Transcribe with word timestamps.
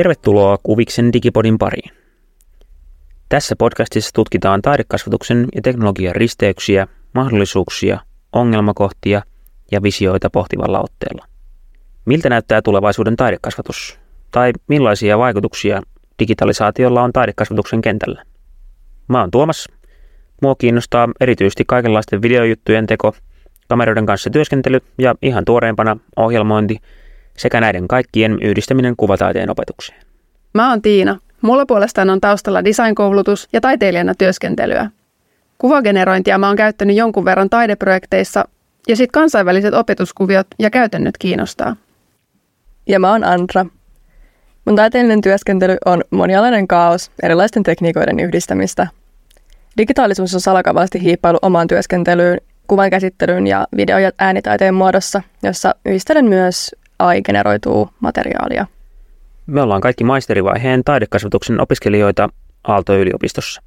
Tervetuloa 0.00 0.58
Kuviksen 0.62 1.12
Digipodin 1.12 1.58
pariin. 1.58 1.90
Tässä 3.28 3.56
podcastissa 3.56 4.10
tutkitaan 4.14 4.62
taidekasvatuksen 4.62 5.48
ja 5.54 5.62
teknologian 5.62 6.14
risteyksiä, 6.14 6.86
mahdollisuuksia, 7.14 7.98
ongelmakohtia 8.32 9.22
ja 9.72 9.82
visioita 9.82 10.30
pohtivalla 10.30 10.80
otteella. 10.80 11.26
Miltä 12.04 12.28
näyttää 12.28 12.62
tulevaisuuden 12.62 13.16
taidekasvatus? 13.16 13.98
Tai 14.30 14.52
millaisia 14.68 15.18
vaikutuksia 15.18 15.82
digitalisaatiolla 16.18 17.02
on 17.02 17.12
taidekasvatuksen 17.12 17.82
kentällä? 17.82 18.22
Mä 19.08 19.20
oon 19.20 19.30
Tuomas. 19.30 19.68
Mua 20.42 20.54
kiinnostaa 20.54 21.08
erityisesti 21.20 21.64
kaikenlaisten 21.66 22.22
videojuttujen 22.22 22.86
teko, 22.86 23.14
kameroiden 23.68 24.06
kanssa 24.06 24.30
työskentely 24.30 24.80
ja 24.98 25.14
ihan 25.22 25.44
tuoreempana 25.44 25.96
ohjelmointi 26.16 26.80
sekä 27.36 27.60
näiden 27.60 27.88
kaikkien 27.88 28.38
yhdistäminen 28.42 28.94
kuvataiteen 28.96 29.50
opetukseen. 29.50 30.00
Mä 30.54 30.70
oon 30.70 30.82
Tiina. 30.82 31.18
Mulla 31.40 31.66
puolestaan 31.66 32.10
on 32.10 32.20
taustalla 32.20 32.64
designkoulutus 32.64 33.48
ja 33.52 33.60
taiteilijana 33.60 34.14
työskentelyä. 34.14 34.90
Kuvagenerointia 35.58 36.38
mä 36.38 36.46
oon 36.46 36.56
käyttänyt 36.56 36.96
jonkun 36.96 37.24
verran 37.24 37.50
taideprojekteissa 37.50 38.44
ja 38.88 38.96
sitten 38.96 39.12
kansainväliset 39.12 39.74
opetuskuviot 39.74 40.46
ja 40.58 40.70
käytännöt 40.70 41.18
kiinnostaa. 41.18 41.76
Ja 42.86 43.00
mä 43.00 43.10
oon 43.10 43.24
Andra. 43.24 43.66
Mun 44.64 44.76
taiteellinen 44.76 45.20
työskentely 45.20 45.76
on 45.86 46.04
monialainen 46.10 46.68
kaos 46.68 47.10
erilaisten 47.22 47.62
tekniikoiden 47.62 48.20
yhdistämistä. 48.20 48.86
Digitaalisuus 49.76 50.34
on 50.34 50.40
salakavasti 50.40 51.02
hiippailu 51.02 51.38
omaan 51.42 51.68
työskentelyyn, 51.68 52.40
kuvan 52.66 52.90
käsittelyyn 52.90 53.46
ja 53.46 53.66
video- 53.76 53.98
ja 53.98 54.10
äänitaiteen 54.18 54.74
muodossa, 54.74 55.22
jossa 55.42 55.74
yhdistelen 55.84 56.24
myös 56.24 56.70
AI-generoituu 57.00 57.90
materiaalia. 58.00 58.66
Me 59.46 59.62
ollaan 59.62 59.80
kaikki 59.80 60.04
maisterivaiheen 60.04 60.84
taidekasvatuksen 60.84 61.60
opiskelijoita 61.60 62.28
Aalto-yliopistossa. 62.64 63.62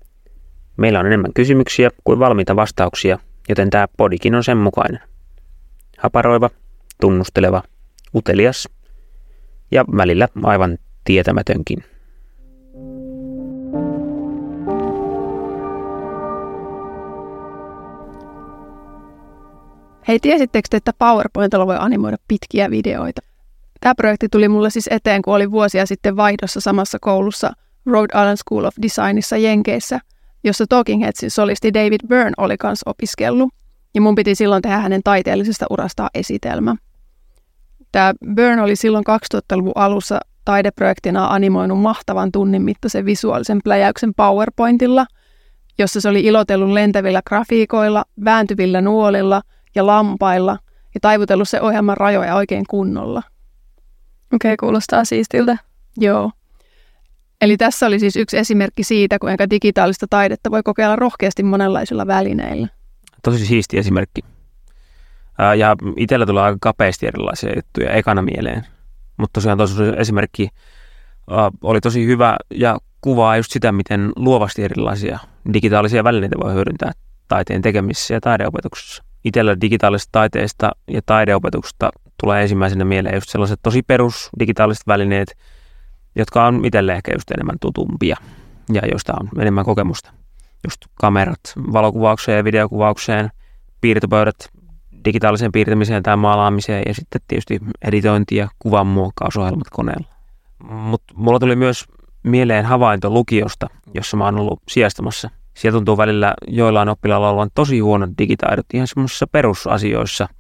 Meillä 0.78 1.00
on 1.00 1.06
enemmän 1.06 1.34
kysymyksiä 1.34 1.90
kuin 2.04 2.20
valmiita 2.20 2.56
vastauksia, 2.56 3.20
joten 3.50 3.70
tämä 3.70 3.88
podikin 3.98 4.36
on 4.36 4.44
sen 4.44 4.58
mukainen. 4.58 5.00
Haparoiva, 5.98 6.50
tunnusteleva, 7.02 7.64
utelias 8.16 8.70
ja 9.72 9.86
välillä 9.98 10.28
aivan 10.44 10.78
tietämätönkin. 11.04 11.84
Hei, 20.08 20.20
tiesittekö 20.20 20.68
te, 20.70 20.78
että 20.78 20.92
PowerPointilla 20.98 21.68
voi 21.68 21.76
animoida 21.80 22.18
pitkiä 22.28 22.72
videoita? 22.72 23.22
Tämä 23.80 23.96
projekti 23.96 24.30
tuli 24.30 24.48
mulle 24.48 24.70
siis 24.70 24.88
eteen, 24.92 25.22
kun 25.22 25.36
oli 25.36 25.52
vuosia 25.52 25.86
sitten 25.86 26.16
vaihdossa 26.16 26.62
samassa 26.62 26.98
koulussa 27.02 27.52
Rhode 27.86 28.20
Island 28.20 28.38
School 28.38 28.66
of 28.66 28.74
Designissa 28.82 29.38
Jenkeissä, 29.38 30.00
jossa 30.44 30.66
Talking 30.70 31.04
Headsin 31.04 31.32
solisti 31.32 31.74
David 31.74 32.08
Byrne 32.08 32.32
oli 32.38 32.58
kanssa 32.58 32.90
opiskellut, 32.90 33.54
ja 33.96 34.02
mun 34.02 34.16
piti 34.16 34.36
silloin 34.36 34.62
tehdä 34.62 34.78
hänen 34.78 35.02
taiteellisesta 35.04 35.66
urastaan 35.70 36.10
esitelmä. 36.14 36.76
Tämä 37.92 38.14
Byrne 38.36 38.62
oli 38.62 38.76
silloin 38.76 39.04
2000-luvun 39.36 39.74
alussa 39.76 40.20
taideprojektina 40.46 41.28
animoinut 41.28 41.80
mahtavan 41.80 42.32
tunnin 42.32 42.62
mittaisen 42.62 43.06
visuaalisen 43.06 43.60
pläjäyksen 43.64 44.14
PowerPointilla, 44.14 45.06
jossa 45.78 46.02
se 46.02 46.10
oli 46.10 46.20
ilotellut 46.20 46.70
lentävillä 46.70 47.22
grafiikoilla, 47.26 48.06
vääntyvillä 48.26 48.82
nuolilla 48.82 49.42
ja 49.76 49.88
lampailla 49.88 50.58
ja 50.94 51.00
taivutellut 51.02 51.50
se 51.50 51.62
ohjelman 51.62 51.98
rajoja 51.98 52.36
oikein 52.36 52.66
kunnolla. 52.70 53.24
Okei, 54.34 54.54
okay, 54.54 54.58
kuulostaa 54.60 55.06
siistiltä. 55.06 55.58
Joo. 55.98 56.32
Eli 57.42 57.58
tässä 57.58 57.86
oli 57.86 58.00
siis 58.00 58.16
yksi 58.16 58.38
esimerkki 58.38 58.84
siitä, 58.84 59.20
kuinka 59.20 59.50
digitaalista 59.50 60.06
taidetta 60.10 60.52
voi 60.52 60.64
kokeilla 60.64 60.96
rohkeasti 60.96 61.44
monenlaisilla 61.44 62.08
välineillä. 62.08 62.68
Tosi 63.24 63.46
siisti 63.46 63.78
esimerkki. 63.78 64.22
Ja 65.58 65.76
itsellä 65.98 66.26
tulee 66.26 66.44
aika 66.44 66.58
kapeasti 66.62 67.08
erilaisia 67.08 67.56
juttuja 67.56 67.92
ekana 67.92 68.22
mieleen. 68.22 68.66
Mutta 69.18 69.34
tosiaan 69.34 69.58
tosi 69.58 69.84
esimerkki 69.98 70.50
oli 71.62 71.82
tosi 71.82 72.06
hyvä 72.06 72.38
ja 72.52 72.78
kuvaa 73.02 73.38
just 73.38 73.52
sitä, 73.52 73.72
miten 73.72 74.12
luovasti 74.16 74.64
erilaisia 74.64 75.20
digitaalisia 75.54 76.04
välineitä 76.04 76.36
voi 76.44 76.54
hyödyntää 76.54 76.92
taiteen 77.28 77.62
tekemisessä 77.62 78.14
ja 78.14 78.22
taideopetuksessa. 78.22 79.04
Itsellä 79.24 79.62
digitaalisesta 79.62 80.10
taiteesta 80.12 80.72
ja 80.88 81.02
taideopetuksesta 81.06 81.90
tulee 82.24 82.42
ensimmäisenä 82.42 82.86
mieleen 82.86 83.16
just 83.16 83.30
sellaiset 83.30 83.60
tosi 83.64 83.82
perus 83.82 84.30
digitaaliset 84.40 84.88
välineet, 84.88 85.38
jotka 86.16 86.46
on 86.46 86.66
itselle 86.66 86.94
ehkä 86.94 87.12
just 87.16 87.32
enemmän 87.32 87.60
tutumpia 87.62 88.18
ja 88.74 88.82
joista 88.92 89.14
on 89.20 89.30
enemmän 89.40 89.66
kokemusta. 89.66 90.14
Just 90.64 90.82
kamerat 90.94 91.40
valokuvaukseen 91.74 92.38
ja 92.38 92.44
videokuvaukseen, 92.44 93.30
piirtopöydät 93.82 94.36
digitaaliseen 95.06 95.52
piirtämiseen 95.52 96.04
tai 96.04 96.18
maalaamiseen 96.18 96.84
ja 96.88 96.94
sitten 96.94 97.22
tietysti 97.28 97.60
editointi 97.82 98.36
ja 98.36 98.48
kuvan 98.60 98.88
muokkausohjelmat 98.88 99.68
koneella. 99.72 100.08
Mutta 100.64 101.14
mulla 101.18 101.40
tuli 101.40 101.56
myös 101.56 101.86
mieleen 102.24 102.66
havainto 102.66 103.10
lukiosta, 103.10 103.68
jossa 103.94 104.18
mä 104.18 104.26
oon 104.26 104.40
ollut 104.40 104.62
sijastamassa. 104.68 105.30
Siellä 105.54 105.78
tuntuu 105.78 105.98
välillä 105.98 106.34
joillain 106.48 106.90
oppilailla 106.90 107.30
olevan 107.30 107.50
tosi 107.56 107.80
huonot 107.80 108.10
digitaidot 108.18 108.66
ihan 108.74 108.88
semmoisissa 108.88 109.28
perusasioissa– 109.28 110.28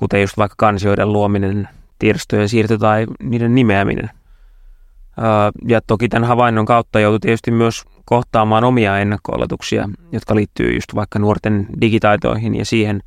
kuten 0.00 0.20
just 0.20 0.36
vaikka 0.36 0.54
kansioiden 0.58 1.12
luominen, 1.12 1.68
tiedostojen 1.98 2.48
siirto 2.48 2.78
tai 2.78 3.06
niiden 3.22 3.54
nimeäminen. 3.54 4.10
Ja 5.68 5.80
toki 5.86 6.08
tämän 6.08 6.28
havainnon 6.28 6.66
kautta 6.66 7.00
joutui 7.00 7.20
tietysti 7.20 7.50
myös 7.50 7.84
kohtaamaan 8.04 8.64
omia 8.64 8.98
ennakko 8.98 9.32
jotka 10.12 10.34
liittyy 10.34 10.74
just 10.74 10.94
vaikka 10.94 11.18
nuorten 11.18 11.66
digitaitoihin 11.80 12.54
ja 12.54 12.64
siihen, 12.64 13.00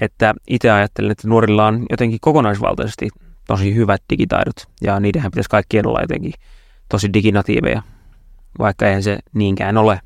että 0.00 0.34
itse 0.48 0.70
ajattelen, 0.70 1.10
että 1.10 1.28
nuorilla 1.28 1.66
on 1.66 1.86
jotenkin 1.90 2.18
kokonaisvaltaisesti 2.20 3.08
tosi 3.46 3.74
hyvät 3.74 4.02
digitaidot 4.10 4.68
ja 4.82 5.00
niidenhän 5.00 5.30
pitäisi 5.30 5.50
kaikkien 5.50 5.86
olla 5.86 6.00
jotenkin 6.00 6.32
tosi 6.88 7.12
diginatiiveja, 7.12 7.82
vaikka 8.58 8.86
eihän 8.86 9.02
se 9.02 9.18
niinkään 9.34 9.76
ole, 9.76 10.00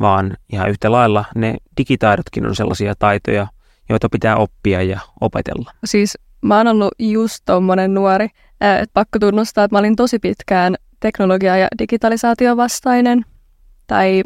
vaan 0.00 0.36
ihan 0.52 0.70
yhtä 0.70 0.92
lailla 0.92 1.24
ne 1.34 1.56
digitaidotkin 1.76 2.46
on 2.46 2.56
sellaisia 2.56 2.94
taitoja, 2.98 3.46
joita 3.88 4.08
pitää 4.08 4.36
oppia 4.36 4.82
ja 4.82 5.00
opetella? 5.20 5.70
Siis 5.84 6.18
mä 6.42 6.56
oon 6.56 6.68
ollut 6.68 6.94
just 6.98 7.42
tommonen 7.44 7.94
nuori, 7.94 8.28
että 8.60 8.92
pakko 8.92 9.18
tunnustaa, 9.18 9.64
että 9.64 9.74
mä 9.74 9.78
olin 9.78 9.96
tosi 9.96 10.18
pitkään 10.18 10.74
teknologia- 11.00 11.56
ja 11.56 11.68
digitalisaatio 11.78 12.56
vastainen. 12.56 13.24
Tai 13.86 14.22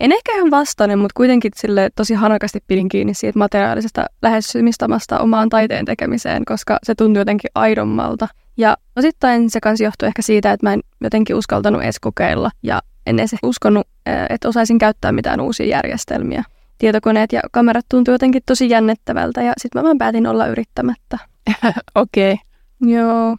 en 0.00 0.12
ehkä 0.12 0.32
ihan 0.32 0.50
vastainen, 0.50 0.98
mutta 0.98 1.14
kuitenkin 1.16 1.52
sille 1.56 1.90
tosi 1.94 2.14
hanakasti 2.14 2.58
pidin 2.66 2.88
kiinni 2.88 3.14
siitä 3.14 3.38
materiaalisesta 3.38 4.06
lähestymistamasta 4.22 5.18
omaan 5.18 5.48
taiteen 5.48 5.84
tekemiseen, 5.84 6.44
koska 6.44 6.78
se 6.82 6.94
tuntui 6.94 7.20
jotenkin 7.20 7.50
aidommalta. 7.54 8.28
Ja 8.56 8.76
osittain 8.96 9.50
se 9.50 9.60
kanssa 9.60 9.84
johtui 9.84 10.06
ehkä 10.06 10.22
siitä, 10.22 10.52
että 10.52 10.66
mä 10.66 10.72
en 10.72 10.80
jotenkin 11.00 11.36
uskaltanut 11.36 11.82
edes 11.82 12.00
kokeilla 12.00 12.50
ja 12.62 12.80
en 13.06 13.18
edes 13.18 13.34
uskonut, 13.42 13.86
että 14.30 14.48
osaisin 14.48 14.78
käyttää 14.78 15.12
mitään 15.12 15.40
uusia 15.40 15.66
järjestelmiä 15.66 16.44
tietokoneet 16.78 17.32
ja 17.32 17.40
kamerat 17.52 17.84
tuntui 17.88 18.14
jotenkin 18.14 18.42
tosi 18.46 18.70
jännettävältä 18.70 19.42
ja 19.42 19.52
sitten 19.56 19.82
mä 19.82 19.84
vaan 19.84 19.98
päätin 19.98 20.26
olla 20.26 20.46
yrittämättä. 20.46 21.18
Okei. 21.94 22.32
Okay. 22.32 22.90
Joo. 22.92 23.36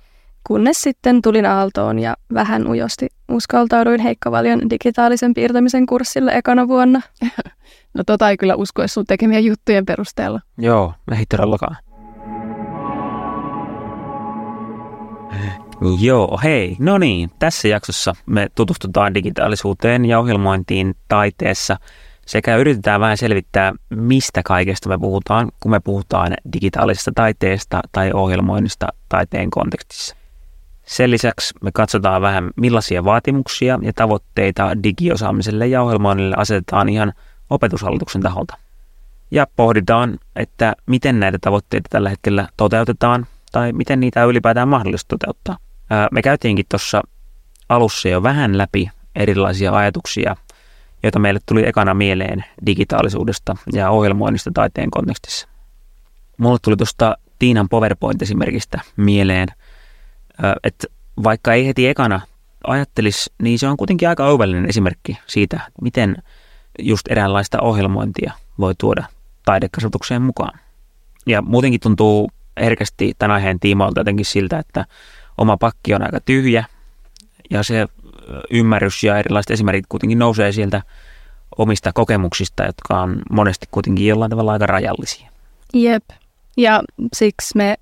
Kunnes 0.48 0.82
sitten 0.82 1.22
tulin 1.22 1.46
Aaltoon 1.46 2.00
ja 2.00 2.16
vähän 2.34 2.68
ujosti 2.68 3.08
uskaltauduin 3.30 4.00
Heikkovalion 4.00 4.70
digitaalisen 4.70 5.34
piirtämisen 5.34 5.86
kurssille 5.86 6.32
ekana 6.32 6.68
vuonna. 6.68 7.02
no 7.94 8.04
tota 8.04 8.30
ei 8.30 8.38
kyllä 8.38 8.56
usko 8.56 8.88
sun 8.88 9.06
tekemiä 9.06 9.40
juttujen 9.40 9.86
perusteella. 9.86 10.40
Joo, 10.58 10.94
ei 11.18 11.26
todellakaan. 11.26 11.78
Joo, 16.00 16.40
hei. 16.44 16.76
No 16.80 16.98
niin, 16.98 17.30
tässä 17.40 17.68
jaksossa 17.68 18.16
me 18.26 18.48
tutustutaan 18.56 19.14
digitaalisuuteen 19.14 20.06
ja 20.06 20.20
ohjelmointiin 20.20 20.96
taiteessa– 21.08 21.78
sekä 22.28 22.56
yritetään 22.56 23.02
vähän 23.02 23.18
selvittää, 23.18 23.74
mistä 23.90 24.42
kaikesta 24.46 24.90
me 24.90 24.98
puhutaan, 24.98 25.52
kun 25.60 25.72
me 25.72 25.80
puhutaan 25.80 26.34
digitaalisesta 26.54 27.12
taiteesta 27.16 27.82
tai 27.92 28.12
ohjelmoinnista 28.14 28.88
taiteen 29.10 29.50
kontekstissa. 29.50 30.16
Sen 30.88 31.12
lisäksi 31.12 31.54
me 31.62 31.72
katsotaan 31.74 32.22
vähän, 32.22 32.52
millaisia 32.56 33.04
vaatimuksia 33.06 33.80
ja 33.82 33.94
tavoitteita 33.94 34.84
digiosaamiselle 34.84 35.68
ja 35.68 35.82
ohjelmoinnille 35.82 36.36
asetetaan 36.38 36.90
ihan 36.90 37.14
opetushallituksen 37.50 38.22
taholta. 38.22 38.58
Ja 39.32 39.48
pohditaan, 39.56 40.20
että 40.36 40.76
miten 40.86 41.20
näitä 41.20 41.38
tavoitteita 41.42 41.88
tällä 41.90 42.10
hetkellä 42.10 42.48
toteutetaan 42.58 43.28
tai 43.52 43.74
miten 43.74 44.00
niitä 44.00 44.24
on 44.24 44.30
ylipäätään 44.30 44.68
mahdollista 44.68 45.18
toteuttaa. 45.18 45.58
Me 46.12 46.22
käytiinkin 46.22 46.66
tuossa 46.70 47.02
alussa 47.70 48.10
jo 48.10 48.24
vähän 48.24 48.58
läpi 48.58 48.90
erilaisia 49.16 49.72
ajatuksia 49.72 50.36
joita 51.04 51.20
meille 51.20 51.40
tuli 51.46 51.68
ekana 51.68 51.94
mieleen 51.94 52.46
digitaalisuudesta 52.66 53.56
ja 53.74 53.90
ohjelmoinnista 53.90 54.52
taiteen 54.54 54.92
kontekstissa. 54.92 55.48
Mulle 56.38 56.58
tuli 56.62 56.78
tuosta 56.78 57.18
Tiinan 57.40 57.70
PowerPoint-esimerkistä 57.70 58.82
mieleen, 58.98 59.48
että 60.64 60.88
vaikka 61.24 61.54
ei 61.54 61.68
heti 61.68 61.88
ekana 61.88 62.22
ajattelisi, 62.64 63.34
niin 63.42 63.60
se 63.60 63.68
on 63.68 63.78
kuitenkin 63.78 64.10
aika 64.10 64.26
oivallinen 64.26 64.70
esimerkki 64.70 65.18
siitä, 65.28 65.60
miten 65.82 66.16
just 66.80 67.08
eräänlaista 67.10 67.62
ohjelmointia 67.62 68.34
voi 68.60 68.76
tuoda 68.78 69.06
taidekasvatukseen 69.46 70.22
mukaan. 70.22 70.60
Ja 71.26 71.42
muutenkin 71.42 71.80
tuntuu 71.80 72.32
herkästi 72.60 73.14
tämän 73.20 73.36
aiheen 73.36 73.60
tiimoilta 73.60 74.00
jotenkin 74.00 74.26
siltä, 74.26 74.60
että 74.60 74.86
oma 75.38 75.58
pakki 75.58 75.94
on 75.94 76.04
aika 76.04 76.20
tyhjä 76.20 76.66
ja 77.50 77.64
se 77.64 77.88
ymmärrys 78.52 79.04
ja 79.04 79.18
erilaiset 79.18 79.52
esimerkit 79.52 79.86
kuitenkin 79.90 80.20
nousee 80.20 80.52
sieltä 80.52 80.82
omista 81.58 81.94
kokemuksista, 81.94 82.66
jotka 82.66 83.02
on 83.02 83.22
monesti 83.32 83.68
kuitenkin 83.72 84.08
jollain 84.08 84.30
tavalla 84.30 84.52
aika 84.52 84.66
rajallisia. 84.66 85.30
Jep. 85.74 86.04
Ja 86.58 86.84
siksi 87.14 87.58
me 87.58 87.78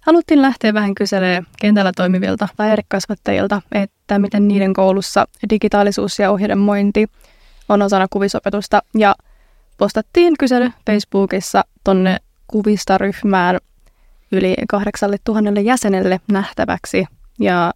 haluttiin 0.00 0.42
lähteä 0.42 0.74
vähän 0.74 0.94
kyselemään 0.94 1.46
kentällä 1.60 1.92
toimivilta 1.96 2.48
taidekasvattajilta, 2.56 3.62
että 3.72 4.18
miten 4.18 4.48
niiden 4.48 4.72
koulussa 4.72 5.26
digitaalisuus 5.50 6.18
ja 6.18 6.30
ohjelmointi 6.30 7.06
on 7.68 7.82
osana 7.82 8.06
kuvisopetusta. 8.10 8.82
Ja 8.94 9.14
postattiin 9.78 10.34
kysely 10.38 10.70
Facebookissa 10.86 11.64
tonne 11.84 12.16
kuvista 12.46 12.98
ryhmään 12.98 13.58
yli 14.32 14.56
8000 14.68 15.60
jäsenelle 15.60 16.20
nähtäväksi. 16.32 17.06
Ja 17.38 17.72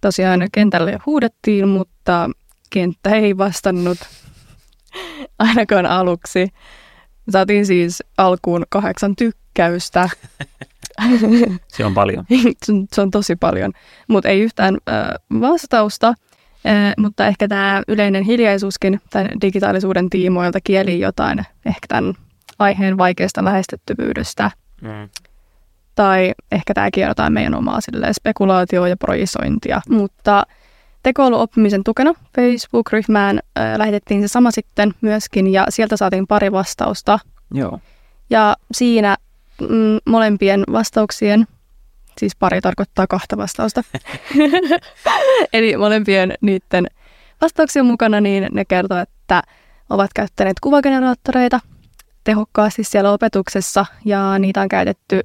tosiaan 0.00 0.48
kentälle 0.52 0.98
huudettiin, 1.06 1.68
mutta 1.68 2.30
kenttä 2.70 3.10
ei 3.10 3.38
vastannut 3.38 3.98
ainakaan 5.38 5.86
aluksi. 5.86 6.48
Saatiin 7.30 7.66
siis 7.66 8.02
alkuun 8.18 8.66
kahdeksan 8.68 9.16
tykkäystä. 9.16 10.08
Se 11.68 11.84
on 11.84 11.94
paljon. 11.94 12.24
se 12.92 13.00
on 13.00 13.10
tosi 13.10 13.36
paljon, 13.36 13.72
mutta 14.08 14.28
ei 14.28 14.40
yhtään 14.40 14.78
äh, 14.88 15.40
vastausta. 15.40 16.14
Mutta 16.98 17.26
ehkä 17.26 17.48
tämä 17.48 17.82
yleinen 17.88 18.24
hiljaisuuskin 18.24 19.00
tämän 19.10 19.30
digitaalisuuden 19.40 20.10
tiimoilta 20.10 20.58
kieli 20.64 21.00
jotain 21.00 21.38
ehkä 21.66 21.86
tämän 21.88 22.14
aiheen 22.58 22.98
vaikeasta 22.98 23.44
lähestyttävyydestä. 23.44 24.50
Mm. 24.80 25.08
Tai 25.94 26.32
ehkä 26.52 26.74
tämäkin 26.74 27.04
jotain 27.04 27.32
meidän 27.32 27.54
omaa 27.54 27.78
spekulaatioa 28.12 28.88
ja 28.88 28.96
projisointia. 28.96 29.80
Mutta 29.88 30.42
tekoälyoppimisen 31.02 31.84
tukena 31.84 32.14
Facebook-ryhmään 32.36 33.40
äh, 33.58 33.78
lähetettiin 33.78 34.22
se 34.22 34.28
sama 34.28 34.50
sitten 34.50 34.94
myöskin 35.00 35.52
ja 35.52 35.66
sieltä 35.68 35.96
saatiin 35.96 36.26
pari 36.26 36.52
vastausta. 36.52 37.18
Joo. 37.54 37.78
Ja 38.30 38.56
siinä 38.72 39.16
mm, 39.60 39.98
molempien 40.06 40.64
vastauksien, 40.72 41.46
siis 42.18 42.36
pari 42.36 42.60
tarkoittaa 42.60 43.06
kahta 43.06 43.36
vastausta, 43.36 43.82
eli 45.52 45.76
molempien 45.76 46.34
niiden 46.40 46.86
vastauksien 47.40 47.86
mukana, 47.86 48.20
niin 48.20 48.48
ne 48.52 48.64
kertoo, 48.64 48.98
että 48.98 49.42
ovat 49.90 50.10
käyttäneet 50.14 50.60
kuvageneraattoreita 50.60 51.60
tehokkaasti 52.24 52.84
siellä 52.84 53.12
opetuksessa 53.12 53.86
ja 54.04 54.38
niitä 54.38 54.60
on 54.60 54.68
käytetty 54.68 55.20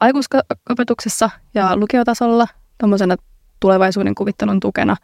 aikuisopetuksessa 0.00 1.30
ja 1.54 1.76
lukiotasolla 1.76 2.46
tuommoisena 2.78 3.16
tulevaisuuden 3.60 4.14
kuvittelun 4.14 4.60
tukena 4.60 4.96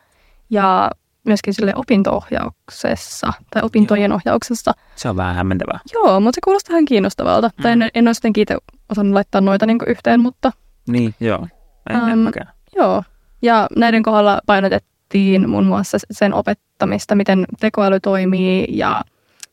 ja 0.50 0.90
myöskin 1.24 1.54
sille 1.54 1.72
opinto-ohjauksessa 1.76 3.32
tai 3.50 3.62
opintojen 3.62 4.10
Joo. 4.10 4.16
ohjauksessa. 4.16 4.72
Se 4.96 5.08
on 5.08 5.16
vähän 5.16 5.34
hämmentävää. 5.34 5.80
Joo, 5.92 6.20
mutta 6.20 6.36
se 6.36 6.40
kuulostaa 6.44 6.74
ihan 6.74 6.84
kiinnostavalta. 6.84 7.50
Mm. 7.56 7.62
Tai 7.62 7.72
en, 7.72 7.90
en 7.94 8.08
olisi 8.08 8.28
itse 8.36 8.58
osannut 8.88 9.14
laittaa 9.14 9.40
noita 9.40 9.66
niin 9.66 9.78
yhteen, 9.86 10.20
mutta... 10.20 10.52
Niin, 10.88 11.14
joo. 11.20 11.46
En, 11.90 12.02
um, 12.02 12.26
en 12.26 12.32
Joo, 12.76 13.02
ja 13.42 13.66
näiden 13.76 14.02
kohdalla 14.02 14.40
painotettiin 14.46 15.50
muun 15.50 15.66
muassa 15.66 15.98
sen 16.10 16.34
opettamista, 16.34 17.14
miten 17.14 17.46
tekoäly 17.60 18.00
toimii 18.00 18.66
ja 18.68 19.02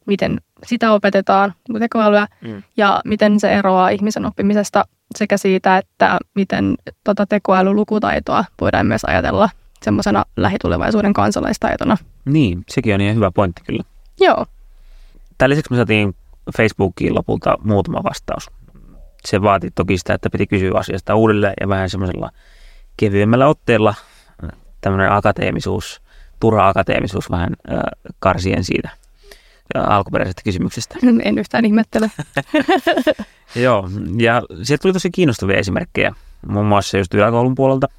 miten 0.06 0.41
sitä 0.65 0.94
opetetaan, 0.94 1.53
tekoälyä, 1.80 2.27
mm. 2.41 2.63
ja 2.77 3.01
miten 3.06 3.39
se 3.39 3.53
eroaa 3.53 3.89
ihmisen 3.89 4.25
oppimisesta 4.25 4.85
sekä 5.15 5.38
siitä, 5.38 5.77
että 5.77 6.19
miten 6.35 6.75
tota 7.03 7.25
tekoälylukutaitoa 7.25 8.45
voidaan 8.62 8.88
myös 8.88 9.06
ajatella 9.06 9.50
semmoisena 9.81 10.25
lähitulevaisuuden 10.38 11.13
kansalaistaitona. 11.13 11.97
Niin, 12.25 12.63
sekin 12.69 12.95
on 12.95 13.01
ihan 13.01 13.15
hyvä 13.15 13.31
pointti 13.31 13.62
kyllä. 13.65 13.83
Joo. 14.19 14.45
Tämän 15.38 15.50
lisäksi 15.50 15.71
me 15.71 15.77
saatiin 15.77 16.15
Facebookiin 16.57 17.15
lopulta 17.15 17.57
muutama 17.63 18.03
vastaus. 18.03 18.51
Se 19.25 19.41
vaati 19.41 19.71
toki 19.71 19.97
sitä, 19.97 20.13
että 20.13 20.29
piti 20.29 20.47
kysyä 20.47 20.71
asiasta 20.75 21.15
uudelleen 21.15 21.53
ja 21.61 21.67
vähän 21.67 21.89
semmoisella 21.89 22.29
kevyemmällä 22.97 23.47
otteella 23.47 23.95
tämmöinen 24.81 25.11
akateemisuus, 25.11 26.01
turha 26.39 26.67
akateemisuus 26.67 27.31
vähän 27.31 27.53
äh, 27.71 27.79
karsien 28.19 28.63
siitä 28.63 28.89
alkuperäisestä 29.75 30.41
kysymyksestä. 30.43 30.95
En 31.23 31.37
yhtään 31.37 31.65
ihmettele. 31.65 32.11
Joo, 33.55 33.89
ja 34.17 34.41
sieltä 34.63 34.81
tuli 34.81 34.93
tosi 34.93 35.11
kiinnostavia 35.11 35.57
esimerkkejä, 35.57 36.13
muun 36.47 36.65
muassa 36.65 36.97
just 36.97 37.13
yläkoulun 37.13 37.55
puolelta– 37.55 37.87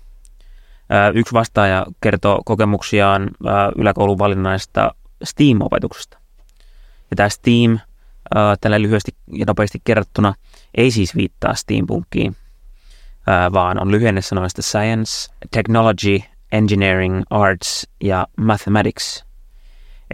Yksi 1.14 1.32
vastaaja 1.32 1.86
kertoo 2.00 2.42
kokemuksiaan 2.44 3.30
yläkoulun 3.78 4.18
valinnaista 4.18 4.94
STEAM-opetuksesta. 5.24 6.18
Ja 7.10 7.16
tämä 7.16 7.28
STEAM, 7.28 7.78
tällä 8.60 8.82
lyhyesti 8.82 9.14
ja 9.32 9.44
nopeasti 9.46 9.80
kerrottuna, 9.84 10.34
ei 10.76 10.90
siis 10.90 11.16
viittaa 11.16 11.54
steampunkiin, 11.54 12.36
vaan 13.52 13.82
on 13.82 13.90
lyhenne 13.90 14.22
sanoista 14.22 14.62
Science, 14.62 15.32
Technology, 15.50 16.18
Engineering, 16.52 17.22
Arts 17.30 17.86
ja 18.00 18.26
Mathematics. 18.36 19.24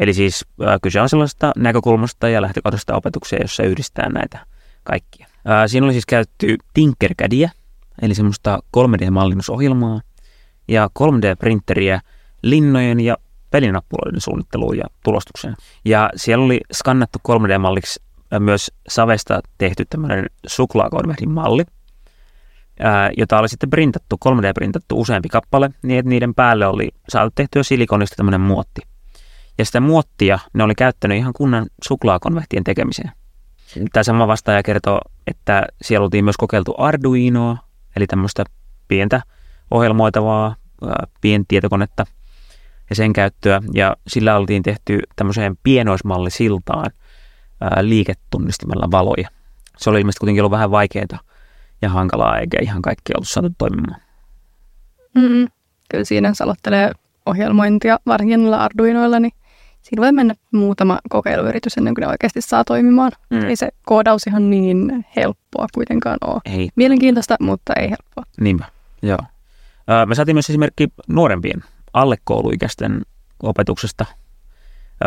Eli 0.00 0.14
siis 0.14 0.46
kyse 0.82 1.00
on 1.00 1.08
sellaisesta 1.08 1.52
näkökulmasta 1.56 2.28
ja 2.28 2.42
lähtökohdasta 2.42 2.94
opetuksia, 2.94 3.38
jossa 3.42 3.62
yhdistää 3.62 4.08
näitä 4.08 4.46
kaikkia. 4.82 5.26
Siinä 5.66 5.84
oli 5.84 5.92
siis 5.92 6.06
käytetty 6.06 6.56
Tinkercadia, 6.74 7.50
eli 8.02 8.14
semmoista 8.14 8.62
3D-mallinnusohjelmaa, 8.76 10.00
ja 10.68 10.90
3D-printeriä 10.98 12.00
linnojen 12.42 13.00
ja 13.00 13.16
pelinappuloiden 13.50 14.20
suunnitteluun 14.20 14.76
ja 14.76 14.84
tulostukseen. 15.04 15.56
Ja 15.84 16.10
siellä 16.16 16.44
oli 16.44 16.60
skannattu 16.72 17.18
3D-malliksi 17.28 18.02
myös 18.38 18.72
savesta 18.88 19.40
tehty 19.58 19.84
tämmöinen 19.84 20.26
suklaakonvehdin 20.46 21.30
malli, 21.30 21.64
jota 23.16 23.38
oli 23.38 23.48
sitten 23.48 23.70
printattu, 23.70 24.16
3D-printattu 24.24 25.00
useampi 25.00 25.28
kappale, 25.28 25.70
niin 25.82 25.98
että 25.98 26.08
niiden 26.08 26.34
päälle 26.34 26.66
oli 26.66 26.88
saatu 27.08 27.32
tehtyä 27.34 27.62
silikonista 27.62 28.16
tämmöinen 28.16 28.40
muotti. 28.40 28.80
Ja 29.58 29.64
sitä 29.64 29.80
muottia 29.80 30.38
ne 30.54 30.64
oli 30.64 30.74
käyttänyt 30.74 31.18
ihan 31.18 31.32
kunnan 31.32 31.66
suklaakonvehtien 31.84 32.64
tekemiseen. 32.64 33.12
Tämä 33.92 34.04
sama 34.04 34.26
vastaaja 34.26 34.62
kertoo, 34.62 35.00
että 35.26 35.62
siellä 35.82 36.04
oltiin 36.04 36.24
myös 36.24 36.36
kokeiltu 36.36 36.74
Arduinoa, 36.78 37.56
eli 37.96 38.06
tämmöistä 38.06 38.44
pientä 38.88 39.22
ohjelmoitavaa 39.70 40.56
pientietokonetta 41.20 42.06
ja 42.90 42.96
sen 42.96 43.12
käyttöä. 43.12 43.62
Ja 43.74 43.96
sillä 44.06 44.36
oltiin 44.36 44.62
tehty 44.62 45.00
tämmöiseen 45.16 45.56
pienoismallisiltaan 45.62 46.90
liiketunnistimella 47.80 48.90
valoja. 48.90 49.28
Se 49.76 49.90
oli 49.90 50.00
ilmeisesti 50.00 50.20
kuitenkin 50.20 50.42
ollut 50.42 50.50
vähän 50.50 50.70
vaikeaa 50.70 51.18
ja 51.82 51.88
hankalaa, 51.88 52.38
eikä 52.38 52.58
ihan 52.62 52.82
kaikki 52.82 53.12
ollut 53.16 53.28
saatu 53.28 53.50
toimimaan. 53.58 54.00
Mm-hmm. 55.14 55.48
Kyllä 55.90 56.04
siinä 56.04 56.34
salottelee 56.34 56.92
ohjelmointia, 57.26 57.98
varsinkin 58.06 58.40
noilla 58.40 58.64
Arduinoilla, 58.64 59.20
niin 59.20 59.32
siinä 59.82 60.00
voi 60.02 60.12
mennä 60.12 60.34
muutama 60.52 60.98
kokeiluyritys 61.08 61.76
ennen 61.76 61.94
kuin 61.94 62.02
ne 62.02 62.08
oikeasti 62.08 62.40
saa 62.40 62.64
toimimaan. 62.64 63.12
Mm. 63.30 63.40
Ei 63.44 63.56
se 63.56 63.68
koodaus 63.86 64.26
ihan 64.26 64.50
niin 64.50 65.06
helppoa 65.16 65.66
kuitenkaan 65.74 66.18
ole. 66.26 66.40
Ei. 66.44 66.68
Mielenkiintoista, 66.76 67.36
mutta 67.40 67.72
ei 67.76 67.90
helppoa. 67.90 68.24
Niinpä, 68.40 68.64
joo. 69.02 69.18
Me 70.06 70.14
saatiin 70.14 70.36
myös 70.36 70.50
esimerkki 70.50 70.88
nuorempien 71.08 71.64
alle 71.92 72.16
kouluikäisten 72.24 73.02
opetuksesta 73.42 74.06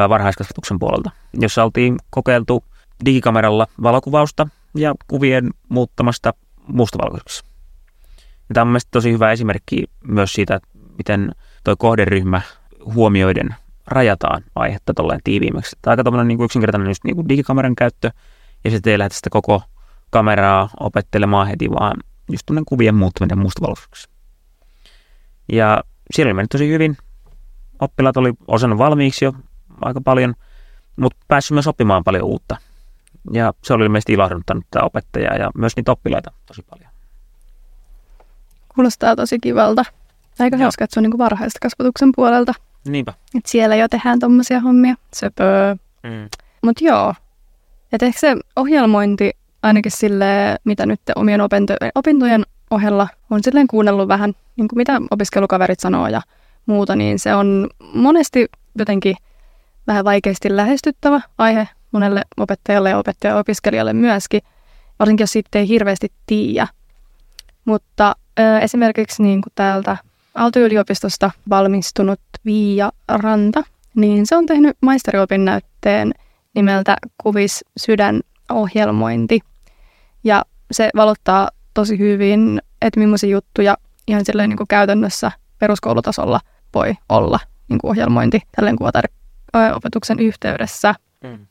varhaiskasvatuksen 0.10 0.80
puolelta, 0.80 1.12
jossa 1.34 1.64
oltiin 1.64 1.98
kokeiltu 2.10 2.64
digikameralla 3.06 3.68
valokuvausta 3.84 4.48
ja 4.78 4.96
kuvien 5.08 5.50
muuttamasta 5.70 6.34
mustavalkoiseksi. 6.68 7.44
Ja 8.50 8.54
tämä 8.54 8.62
on 8.62 8.68
mielestäni 8.68 8.92
tosi 8.92 9.12
hyvä 9.12 9.32
esimerkki 9.32 9.84
myös 10.08 10.34
siitä, 10.34 10.60
miten 10.98 11.32
tuo 11.64 11.76
kohderyhmä 11.78 12.42
huomioiden 12.94 13.56
rajataan 13.88 14.44
aihetta 14.56 14.94
tolleen 14.94 15.20
tiiviimmäksi. 15.24 15.76
Tämä 15.82 15.92
on 15.92 15.94
aika 15.94 16.04
tuommoinen 16.04 16.28
niin 16.28 16.44
yksinkertainen 16.44 16.90
just 16.90 17.04
niin 17.04 17.16
kuin 17.16 17.30
digikameran 17.30 17.76
käyttö, 17.76 18.12
ja 18.64 18.72
sitten 18.72 18.92
ei 18.92 19.00
lähdetä 19.00 19.16
sitä 19.16 19.30
koko 19.30 19.62
kameraa 20.10 20.70
opettelemaan 20.80 21.48
heti, 21.48 21.70
vaan 21.72 21.98
just 22.32 22.48
kuvien 22.66 22.96
muuttuminen 22.96 23.38
mustavalkoiseksi. 23.38 24.10
Ja 25.52 25.84
siellä 26.14 26.30
oli 26.30 26.34
mennyt 26.34 26.50
tosi 26.50 26.70
hyvin. 26.70 26.98
Oppilaat 27.80 28.18
oli 28.18 28.34
osannut 28.48 28.80
valmiiksi 28.80 29.26
jo 29.26 29.34
aika 29.82 30.02
paljon, 30.02 30.34
mutta 30.96 31.18
päässyt 31.28 31.56
myös 31.56 31.68
oppimaan 31.68 32.04
paljon 32.04 32.24
uutta. 32.24 32.58
Ja 33.32 33.54
se 33.64 33.74
oli 33.74 33.84
ilmeisesti 33.84 34.14
ilahduttanut 34.14 34.66
tämä 34.72 34.86
opettajaa 34.86 35.36
ja 35.36 35.52
myös 35.58 35.76
niitä 35.76 35.92
oppilaita 35.92 36.32
tosi 36.46 36.62
paljon. 36.70 36.90
Kuulostaa 38.76 39.16
tosi 39.16 39.40
kivalta. 39.40 39.86
Aika 40.40 40.56
Joo. 40.58 40.64
hauska, 40.64 40.84
että 40.84 40.94
se 40.94 41.00
on 41.00 41.04
niin 41.04 41.18
varhaista 41.18 41.60
kasvatuksen 41.62 42.10
puolelta. 42.16 42.54
Niinpä. 42.88 43.14
Että 43.36 43.52
siellä 43.52 43.76
jo 43.76 43.88
tehdään 43.88 44.20
tommosia 44.20 44.60
hommia. 44.60 44.96
Söpöö. 45.14 45.76
Mm. 46.04 46.30
Mutta 46.64 46.86
joo, 46.86 47.14
että 47.92 48.06
ehkä 48.06 48.20
se 48.20 48.36
ohjelmointi 48.56 49.32
ainakin 49.64 49.92
sille, 49.92 50.26
mitä 50.64 50.86
nyt 50.86 51.02
omien 51.16 51.42
opinto- 51.42 51.90
opintojen 51.96 52.46
ohella 52.72 53.08
on 53.30 53.44
silleen 53.44 53.68
kuunnellut 53.68 54.08
vähän, 54.08 54.34
niin 54.56 54.68
kuin 54.68 54.78
mitä 54.78 55.02
opiskelukaverit 55.12 55.80
sanoo 55.80 56.08
ja 56.08 56.22
muuta, 56.66 56.96
niin 56.96 57.20
se 57.20 57.36
on 57.36 57.70
monesti 57.94 58.48
jotenkin 58.78 59.16
vähän 59.88 60.06
vaikeasti 60.06 60.56
lähestyttävä 60.56 61.22
aihe 61.38 61.68
monelle 61.92 62.22
opettajalle 62.38 62.90
ja 62.90 62.98
opettaja-opiskelijalle 62.98 63.94
myöskin, 63.94 64.42
varsinkin 65.00 65.24
jos 65.24 65.32
siitä 65.32 65.60
ei 65.60 65.68
hirveästi 65.68 66.12
tiedä. 66.26 66.68
Mutta 67.66 68.16
ö, 68.40 68.60
esimerkiksi 68.60 69.24
niin 69.24 69.42
kuin 69.42 69.54
täältä 69.56 69.98
Aalto-yliopistosta 70.36 71.32
valmistunut 71.50 72.20
Viia 72.46 72.92
Ranta, 73.08 73.64
niin 73.96 74.26
se 74.26 74.36
on 74.36 74.46
tehnyt 74.46 74.78
maisteriopinnäytteen 74.82 76.14
nimeltä 76.56 76.98
Kuvis 77.24 77.66
sydänohjelmointi. 77.78 79.40
Ja 80.24 80.44
se 80.72 80.90
valottaa 80.96 81.50
tosi 81.74 82.00
hyvin, 82.00 82.62
että 82.82 83.00
millaisia 83.00 83.30
juttuja 83.30 83.78
ihan 84.08 84.26
silleen 84.26 84.50
niin 84.50 84.58
kuin 84.58 84.68
käytännössä 84.68 85.32
peruskoulutasolla 85.60 86.40
voi 86.74 86.94
olla 87.10 87.40
niin 87.70 87.80
kuin 87.80 87.90
ohjelmointi 87.90 88.42
tälleen 88.56 88.76
opetuksen 89.76 90.20
yhteydessä. 90.20 90.96
Mm. 91.24 91.48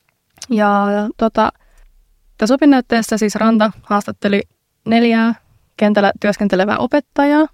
Ja 0.50 0.86
tota, 1.16 1.52
tässä 2.38 2.54
opinnäytteessä 2.54 3.18
siis 3.18 3.34
Ranta 3.34 3.70
haastatteli 3.82 4.42
neljää 4.86 5.34
kentällä 5.76 6.12
työskentelevää 6.20 6.78
opettajaa 6.78 7.46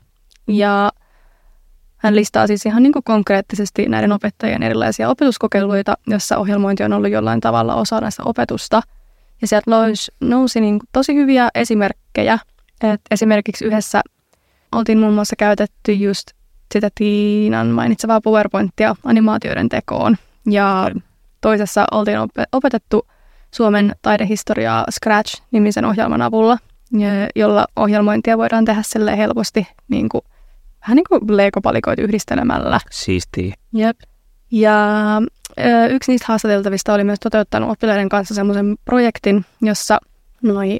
ja 0.49 0.93
hän 1.97 2.17
listaa 2.17 2.47
siis 2.47 2.67
ihan 2.67 2.83
niin 2.83 2.93
konkreettisesti 3.05 3.87
näiden 3.87 4.13
opettajien 4.13 4.63
erilaisia 4.63 5.09
opetuskokeiluita, 5.09 5.95
jossa 6.07 6.39
ohjelmointi 6.39 6.83
on 6.85 6.93
ollut 6.93 7.11
jollain 7.11 7.41
tavalla 7.41 7.75
osa 7.75 8.01
näistä 8.01 8.23
opetusta. 8.27 8.83
Ja 9.41 9.47
sieltä 9.47 9.71
nousi, 9.71 10.13
nousi 10.21 10.61
niin 10.61 10.81
tosi 10.93 11.15
hyviä 11.15 11.49
esimerkkejä. 11.55 12.39
Et 12.83 13.01
esimerkiksi 13.11 13.65
yhdessä 13.65 14.01
oltiin 14.73 14.99
muun 14.99 15.15
muassa 15.15 15.37
käytetty 15.37 15.93
just 15.93 16.31
sitä 16.75 16.89
Tiinan 16.95 17.67
mainitsevaa 17.67 18.21
PowerPointia 18.21 18.97
animaatioiden 19.05 19.69
tekoon. 19.69 20.17
Ja 20.51 20.91
toisessa 21.41 21.87
oltiin 21.91 22.19
opetettu 22.53 23.07
Suomen 23.55 23.93
taidehistoriaa 24.03 24.87
Scratch-nimisen 24.91 25.85
ohjelman 25.85 26.23
avulla, 26.23 26.59
jolla 27.37 27.67
ohjelmointia 27.77 28.39
voidaan 28.39 28.65
tehdä 28.65 28.83
sille 28.85 29.17
helposti 29.17 29.67
niin 29.89 30.09
kuin, 30.09 30.23
vähän 30.81 30.97
niin 30.97 31.05
kuin 31.09 31.37
leikopalikoita 31.37 32.03
yhdistelemällä. 32.03 32.81
Siistiä. 32.91 33.55
Jep. 33.73 33.97
Ja 34.51 34.87
yksi 35.91 36.13
niistä 36.13 36.25
haastateltavista 36.29 36.95
oli 36.95 37.05
myös 37.05 37.21
toteuttanut 37.21 37.71
oppilaiden 37.71 38.09
kanssa 38.09 38.35
semmoisen 38.35 38.77
projektin, 38.85 39.45
jossa 39.63 39.99
noi 40.43 40.79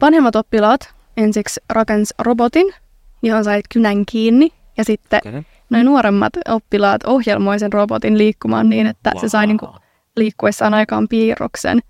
vanhemmat 0.00 0.36
oppilaat 0.36 0.94
ensiksi 1.16 1.60
rakensi 1.70 2.14
robotin, 2.18 2.74
johon 3.22 3.44
sai 3.44 3.60
kynän 3.72 4.06
kiinni, 4.06 4.52
ja 4.76 4.84
sitten 4.84 5.20
Okay. 5.26 5.42
Noin 5.70 5.86
nuoremmat 5.86 6.32
oppilaat 6.48 7.04
ohjelmoi 7.06 7.58
sen 7.58 7.72
robotin 7.72 8.18
liikkumaan 8.18 8.68
niin, 8.68 8.86
että 8.86 9.10
wow. 9.14 9.20
se 9.20 9.28
sai 9.28 9.46
niinku 9.46 9.68
liikkuessaan 10.16 10.74
aikaan 10.74 11.08
piirroksen. 11.08 11.80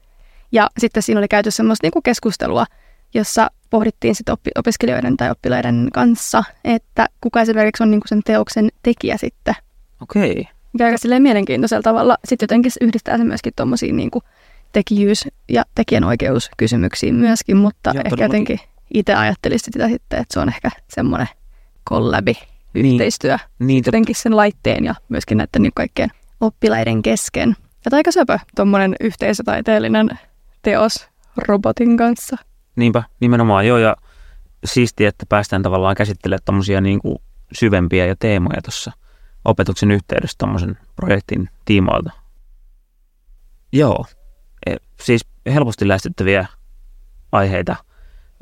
Ja 0.53 0.71
sitten 0.79 1.03
siinä 1.03 1.19
oli 1.19 1.29
käyty 1.29 1.51
semmoista 1.51 1.85
niinku 1.85 2.03
keskustelua, 2.03 2.67
jossa 3.15 3.51
pohdittiin 3.71 4.15
sit 4.15 4.29
oppi- 4.29 4.51
opiskelijoiden 4.59 5.17
tai 5.17 5.31
oppilaiden 5.31 5.89
kanssa, 5.93 6.45
että 6.65 7.07
kuka 7.21 7.41
esimerkiksi 7.41 7.83
on 7.83 7.91
niinku 7.91 8.09
sen 8.09 8.23
teoksen 8.25 8.69
tekijä 8.83 9.17
sitten. 9.17 9.55
Okei. 10.03 10.31
Okay. 10.31 10.45
Mikä 10.73 10.85
aika 10.87 10.99
silleen 10.99 11.23
mielenkiintoisella 11.23 11.83
tavalla 11.83 12.17
sitten 12.25 12.45
jotenkin 12.45 12.71
se 12.71 12.79
yhdistää 12.85 13.19
se 13.19 13.25
myöskin 13.25 13.53
tuommoisiin 13.57 13.97
niinku 13.97 14.23
tekijyys- 14.73 15.29
ja 15.49 15.65
tekijänoikeuskysymyksiin 15.75 17.15
myöskin, 17.15 17.57
mutta 17.57 17.91
Joo, 17.91 17.99
ehkä 17.99 18.11
todellakin. 18.11 18.41
jotenkin 18.41 18.61
itse 18.95 19.15
ajattelisin 19.15 19.73
sitä 19.73 19.89
sitten, 19.89 20.21
että 20.21 20.35
se 20.35 20.41
on 20.41 20.49
ehkä 20.49 20.71
semmoinen 20.89 21.29
kollabi, 21.85 22.33
Niin. 22.33 22.58
Yhteistyö 22.75 23.39
Niin, 23.59 23.83
jotenkin 23.87 24.15
sen 24.15 24.37
laitteen 24.37 24.85
ja 24.85 24.95
myöskin 25.09 25.39
näiden 25.39 25.63
niin 25.63 25.73
kaikkien 25.75 26.11
oppilaiden 26.41 27.03
kesken. 27.03 27.57
Ja 27.85 27.97
aika 27.97 28.13
söpö 28.13 28.39
tuommoinen 28.57 28.97
yhteisötaiteellinen 29.01 30.19
teos 30.63 31.09
robotin 31.37 31.97
kanssa. 31.97 32.37
niinpä, 32.77 33.03
nimenomaan 33.21 33.67
joo. 33.67 33.79
Ja 33.79 33.97
siistiä, 34.65 35.09
että 35.09 35.27
päästään 35.29 35.63
tavallaan 35.63 35.95
käsittelemään 35.95 36.43
tommosia 36.45 36.81
niin 36.81 36.99
kuin 36.99 37.19
syvempiä 37.53 38.07
ja 38.07 38.17
teemoja 38.19 38.63
tuossa 38.63 38.93
opetuksen 39.45 39.91
yhteydessä 39.91 40.35
tuommoisen 40.39 40.79
projektin 40.97 41.51
tiimoilta. 41.65 42.11
Joo, 43.73 44.07
e, 44.67 44.77
siis 45.01 45.27
helposti 45.47 45.89
lähestyttäviä 45.89 46.47
aiheita 47.33 47.77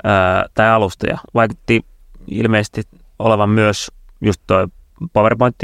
ää, 0.03 0.45
tai 0.53 0.69
alustoja. 0.69 1.17
Vaikutti 1.33 1.85
ilmeisesti 2.27 2.83
olevan 3.19 3.49
myös 3.49 3.91
just 4.21 4.41
toi 4.47 4.67
PowerPoint, 5.13 5.55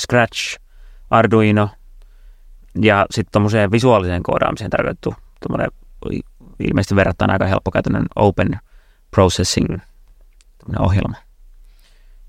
Scratch, 0.00 0.58
Arduino 1.10 1.70
ja 2.82 3.06
sitten 3.10 3.32
tuommoiseen 3.32 3.70
visuaaliseen 3.70 4.22
koodaamiseen 4.22 4.70
tarkoitettu 4.70 5.14
tuommoinen 5.40 5.70
ilmeisesti 6.58 6.96
verrattain 6.96 7.30
aika 7.30 7.46
helppokäytöinen 7.46 8.06
Open 8.16 8.60
Processing 9.10 9.78
ohjelma. 10.78 11.16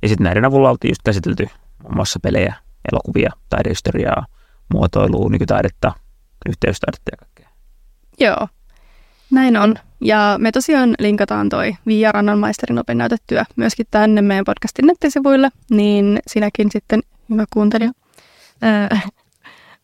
Ja 0.01 0.07
sitten 0.07 0.23
näiden 0.23 0.45
avulla 0.45 0.69
oltiin 0.69 0.91
just 0.91 1.01
käsitelty 1.05 1.47
muun 1.83 1.95
muassa 1.95 2.19
pelejä, 2.19 2.55
elokuvia, 2.91 3.31
taidehistoriaa, 3.49 4.25
muotoilua, 4.73 5.29
nykytaidetta, 5.29 5.91
yhteystaidetta 6.49 7.11
ja 7.11 7.17
kaikkea. 7.17 7.49
Joo, 8.19 8.47
näin 9.31 9.57
on. 9.57 9.75
Ja 10.01 10.35
me 10.39 10.51
tosiaan 10.51 10.95
linkataan 10.99 11.49
toi 11.49 11.75
Viia 11.85 12.11
Rannan 12.11 12.39
maisterin 12.39 12.79
opinnäytetyö 12.79 13.43
myöskin 13.55 13.85
tänne 13.91 14.21
meidän 14.21 14.45
podcastin 14.45 14.87
nettisivuille, 14.87 15.49
niin 15.69 16.19
sinäkin 16.27 16.71
sitten, 16.71 17.01
hyvä 17.29 17.45
kuuntelija, 17.53 17.91
ää, 18.61 19.01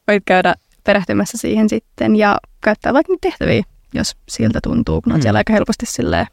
voit 0.07 0.23
käydä 0.25 0.55
perehtymässä 0.83 1.37
siihen 1.37 1.69
sitten 1.69 2.15
ja 2.15 2.37
käyttää 2.63 2.93
vaikka 2.93 3.13
niitä 3.13 3.21
tehtäviä, 3.29 3.63
jos 3.93 4.15
siltä 4.29 4.59
tuntuu, 4.63 5.01
kun 5.01 5.13
on 5.13 5.19
Mm. 5.19 5.21
siellä 5.21 5.37
aika 5.37 5.53
helposti 5.53 5.85
silleen 5.85 6.27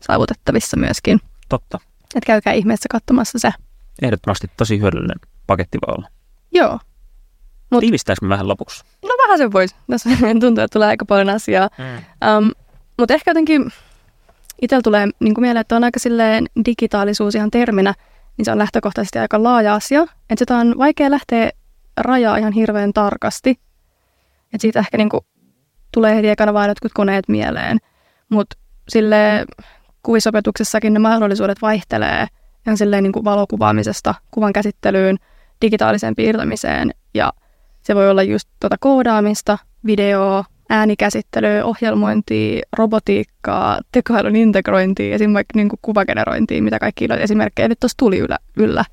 saavutettavissa 0.00 0.76
myöskin. 0.76 1.20
Totta. 1.48 1.78
Että 2.14 2.26
käykää 2.26 2.52
ihmeessä 2.52 2.86
katsomassa 2.90 3.38
se. 3.38 3.52
Ehdottomasti 4.02 4.50
tosi 4.56 4.80
hyödyllinen 4.80 5.16
paketti 5.46 5.78
voi 5.86 5.94
olla. 5.98 6.08
Joo. 6.52 6.78
Mut- 7.70 7.84
me 8.22 8.28
vähän 8.28 8.48
lopuksi? 8.48 8.84
No 9.02 9.14
vähän 9.22 9.38
se 9.38 9.52
voisi. 9.52 9.74
Tässä 9.90 10.10
tuntuu, 10.40 10.64
että 10.64 10.72
tulee 10.72 10.88
aika 10.88 11.04
paljon 11.04 11.28
asiaa. 11.28 11.68
Mm. 11.78 11.84
Um, 12.38 12.50
mutta 12.98 13.14
ehkä 13.14 13.30
jotenkin 13.30 13.72
itsellä 14.62 14.82
tulee 14.82 15.08
niin 15.20 15.34
mieleen, 15.38 15.60
että 15.60 15.76
on 15.76 15.84
aika 15.84 16.00
silleen 16.00 16.46
digitaalisuus 16.66 17.34
ihan 17.34 17.50
terminä, 17.50 17.94
niin 18.36 18.44
se 18.44 18.52
on 18.52 18.58
lähtökohtaisesti 18.58 19.18
aika 19.18 19.42
laaja 19.42 19.74
asia. 19.74 20.02
Että 20.02 20.38
sitä 20.38 20.56
on 20.56 20.74
vaikea 20.78 21.10
lähteä 21.10 21.50
rajaa 21.96 22.36
ihan 22.36 22.52
hirveän 22.52 22.92
tarkasti. 22.92 23.50
Että 23.50 24.58
siitä 24.58 24.80
ehkä 24.80 24.98
niin 24.98 25.08
kuin 25.08 25.24
tulee 25.92 26.16
heti 26.16 26.28
ekana 26.28 26.54
vain 26.54 26.68
jotkut 26.68 26.92
koneet 26.94 27.28
mieleen. 27.28 27.78
Mutta 28.28 28.56
sille 28.88 29.44
kuvisopetuksessakin 30.02 30.92
ne 30.92 30.98
mahdollisuudet 30.98 31.62
vaihtelee 31.62 32.26
ihan 32.66 32.76
silleen 32.76 33.02
niin 33.02 33.12
kuin 33.12 33.24
valokuvaamisesta 33.24 34.14
kuvan 34.30 34.52
käsittelyyn, 34.52 35.16
digitaaliseen 35.62 36.14
piirtämiseen 36.14 36.90
ja 37.14 37.32
se 37.84 37.94
voi 37.94 38.10
olla 38.10 38.22
just 38.22 38.48
tuota 38.60 38.76
koodaamista, 38.80 39.58
videoa, 39.86 40.44
äänikäsittelyä, 40.70 41.64
ohjelmointia, 41.64 42.62
robotiikkaa, 42.76 43.80
tekoälyn 43.92 44.36
integrointia, 44.36 45.14
esimerkiksi 45.14 45.56
niin 45.58 45.68
kuin 45.68 45.78
kuvagenerointia, 45.82 46.62
mitä 46.62 46.78
kaikki 46.78 47.08
noita 47.08 47.24
esimerkkejä 47.24 47.68
nyt 47.68 47.80
tuossa 47.80 47.96
tuli 47.98 48.18
yllä. 48.18 48.38
yllä. 48.56 48.84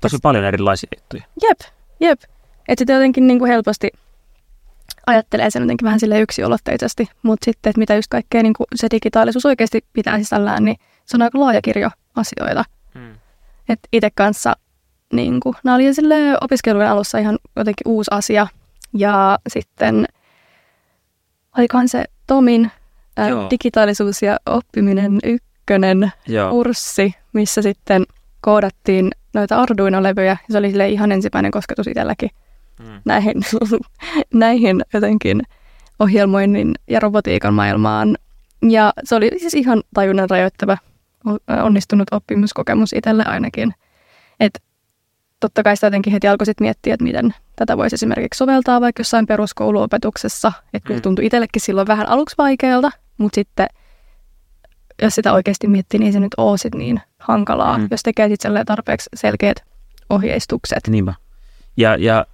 Tosi 0.00 0.16
paljon 0.22 0.44
erilaisia 0.44 0.88
juttuja. 0.96 1.22
Jep, 1.42 1.60
jep. 2.00 2.20
Että 2.68 2.80
sitten 2.80 2.94
jotenkin 2.94 3.26
niin 3.26 3.38
kuin 3.38 3.50
helposti 3.50 3.90
ajattelee 5.06 5.50
sen 5.50 5.62
jotenkin 5.62 5.84
vähän 5.84 6.00
sille 6.00 6.20
yksiollotteisesti, 6.20 7.08
mutta 7.22 7.44
sitten, 7.44 7.70
että 7.70 7.78
mitä 7.78 7.94
just 7.94 8.08
kaikkea 8.10 8.42
niin 8.42 8.54
kuin 8.54 8.66
se 8.74 8.86
digitaalisuus 8.90 9.46
oikeasti 9.46 9.84
pitää 9.92 10.18
sisällään, 10.18 10.64
niin 10.64 10.76
se 11.06 11.16
on 11.16 11.22
aika 11.22 11.40
laaja 11.40 11.62
kirjo 11.62 11.90
asioita. 12.16 12.64
Mm. 12.94 13.14
Et 13.68 13.78
itse 13.92 14.10
kanssa 14.14 14.52
niin 15.12 15.40
kuin, 15.40 15.54
nämä 15.64 15.74
oli 15.74 15.94
sille 15.94 16.14
opiskelujen 16.40 16.90
alussa 16.90 17.18
ihan 17.18 17.38
jotenkin 17.56 17.88
uusi 17.88 18.10
asia. 18.14 18.46
Ja 18.94 19.38
sitten 19.48 20.06
olikohan 21.58 21.88
se 21.88 22.04
Tomin 22.26 22.70
ää, 23.16 23.28
Joo. 23.28 23.46
digitaalisuus 23.50 24.22
ja 24.22 24.36
oppiminen 24.46 25.18
ykkönen 25.24 26.12
Joo. 26.28 26.50
kurssi, 26.50 27.14
missä 27.32 27.62
sitten 27.62 28.04
koodattiin 28.40 29.10
noita 29.34 29.56
Arduino-levyjä. 29.62 30.36
Se 30.50 30.58
oli 30.58 30.70
sille 30.70 30.88
ihan 30.88 31.12
ensimmäinen 31.12 31.50
kosketus 31.50 31.86
itselläkin 31.86 32.30
Mm. 32.80 33.00
näihin, 33.04 33.34
näihin 34.34 34.82
jotenkin 34.92 35.42
ohjelmoinnin 35.98 36.74
ja 36.88 37.00
robotiikan 37.00 37.54
maailmaan. 37.54 38.16
Ja 38.68 38.92
se 39.04 39.14
oli 39.14 39.30
siis 39.38 39.54
ihan 39.54 39.82
tajunnan 39.94 40.30
rajoittava 40.30 40.76
onnistunut 41.64 42.08
oppimiskokemus 42.12 42.92
itselle 42.92 43.24
ainakin. 43.26 43.74
Et 44.40 44.62
totta 45.40 45.62
kai 45.62 45.76
sitä 45.76 45.86
jotenkin 45.86 46.12
heti 46.12 46.28
alkoi 46.28 46.46
sit 46.46 46.60
miettiä, 46.60 46.94
että 46.94 47.04
miten 47.04 47.34
tätä 47.56 47.76
voisi 47.76 47.94
esimerkiksi 47.94 48.38
soveltaa 48.38 48.80
vaikka 48.80 49.00
jossain 49.00 49.26
peruskouluopetuksessa. 49.26 50.52
Että 50.74 50.86
kyllä 50.86 50.98
Mm. 50.98 51.02
tuntui 51.02 51.26
itsellekin 51.26 51.62
silloin 51.62 51.86
vähän 51.86 52.08
aluksi 52.08 52.34
vaikealta, 52.38 52.90
mutta 53.18 53.34
sitten 53.34 53.66
jos 55.02 55.14
sitä 55.14 55.32
oikeasti 55.32 55.66
miettii, 55.66 55.98
niin 56.00 56.06
ei 56.06 56.12
se 56.12 56.20
nyt 56.20 56.34
ole 56.36 56.58
sit 56.58 56.74
niin 56.74 57.00
hankalaa, 57.18 57.78
Mm. 57.78 57.88
jos 57.90 58.02
tekee 58.02 58.28
sitten 58.28 58.66
tarpeeksi 58.66 59.10
selkeät 59.14 59.64
ohjeistukset. 60.10 60.88
Niinpä. 60.88 61.14
Ja, 61.76 61.96
ja 61.96 62.26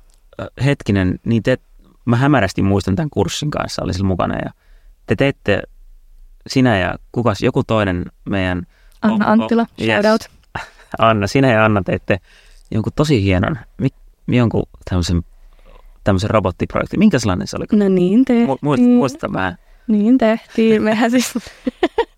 hetkinen, 0.65 1.21
niin 1.25 1.43
te, 1.43 1.57
mä 2.05 2.17
hämärästi 2.17 2.63
muistan 2.63 2.97
tämän 2.97 3.11
kurssin 3.11 3.51
kanssa, 3.51 3.83
oli 3.85 3.93
sillä 3.95 4.07
mukana 4.09 4.35
ja 4.45 4.51
te 5.07 5.17
teette, 5.17 5.63
sinä 6.47 6.79
ja 6.79 6.99
kukas, 7.13 7.41
joku 7.43 7.65
toinen 7.65 8.05
meidän... 8.25 8.67
Anna 9.03 9.15
Oh, 9.15 9.21
oh, 9.23 9.29
Anttila, 9.29 9.67
yes. 9.81 10.03
shout 10.03 10.05
out. 10.13 10.31
Anna, 10.99 11.27
sinä 11.27 11.53
ja 11.53 11.65
Anna 11.65 11.83
teitte 11.83 12.19
jonkun 12.71 12.93
tosi 12.97 13.23
hienon, 13.23 13.59
mi, 13.79 13.89
jonkun 14.29 14.63
tämmöisen, 14.91 15.23
tämmöisen 16.05 16.31
robottiprojektin. 16.31 16.99
Minkä 16.99 17.19
sellainen 17.19 17.47
se 17.47 17.57
oli? 17.57 17.65
No 17.73 17.89
niin 17.89 18.25
tehtiin. 18.25 18.49
Mu- 18.49 18.59
Muista, 18.63 18.87
muista 18.87 19.33
vähän. 19.33 19.57
Niin 19.89 20.19
tehtiin. 20.19 20.83
Mehän 20.83 21.11
siis, 21.11 21.35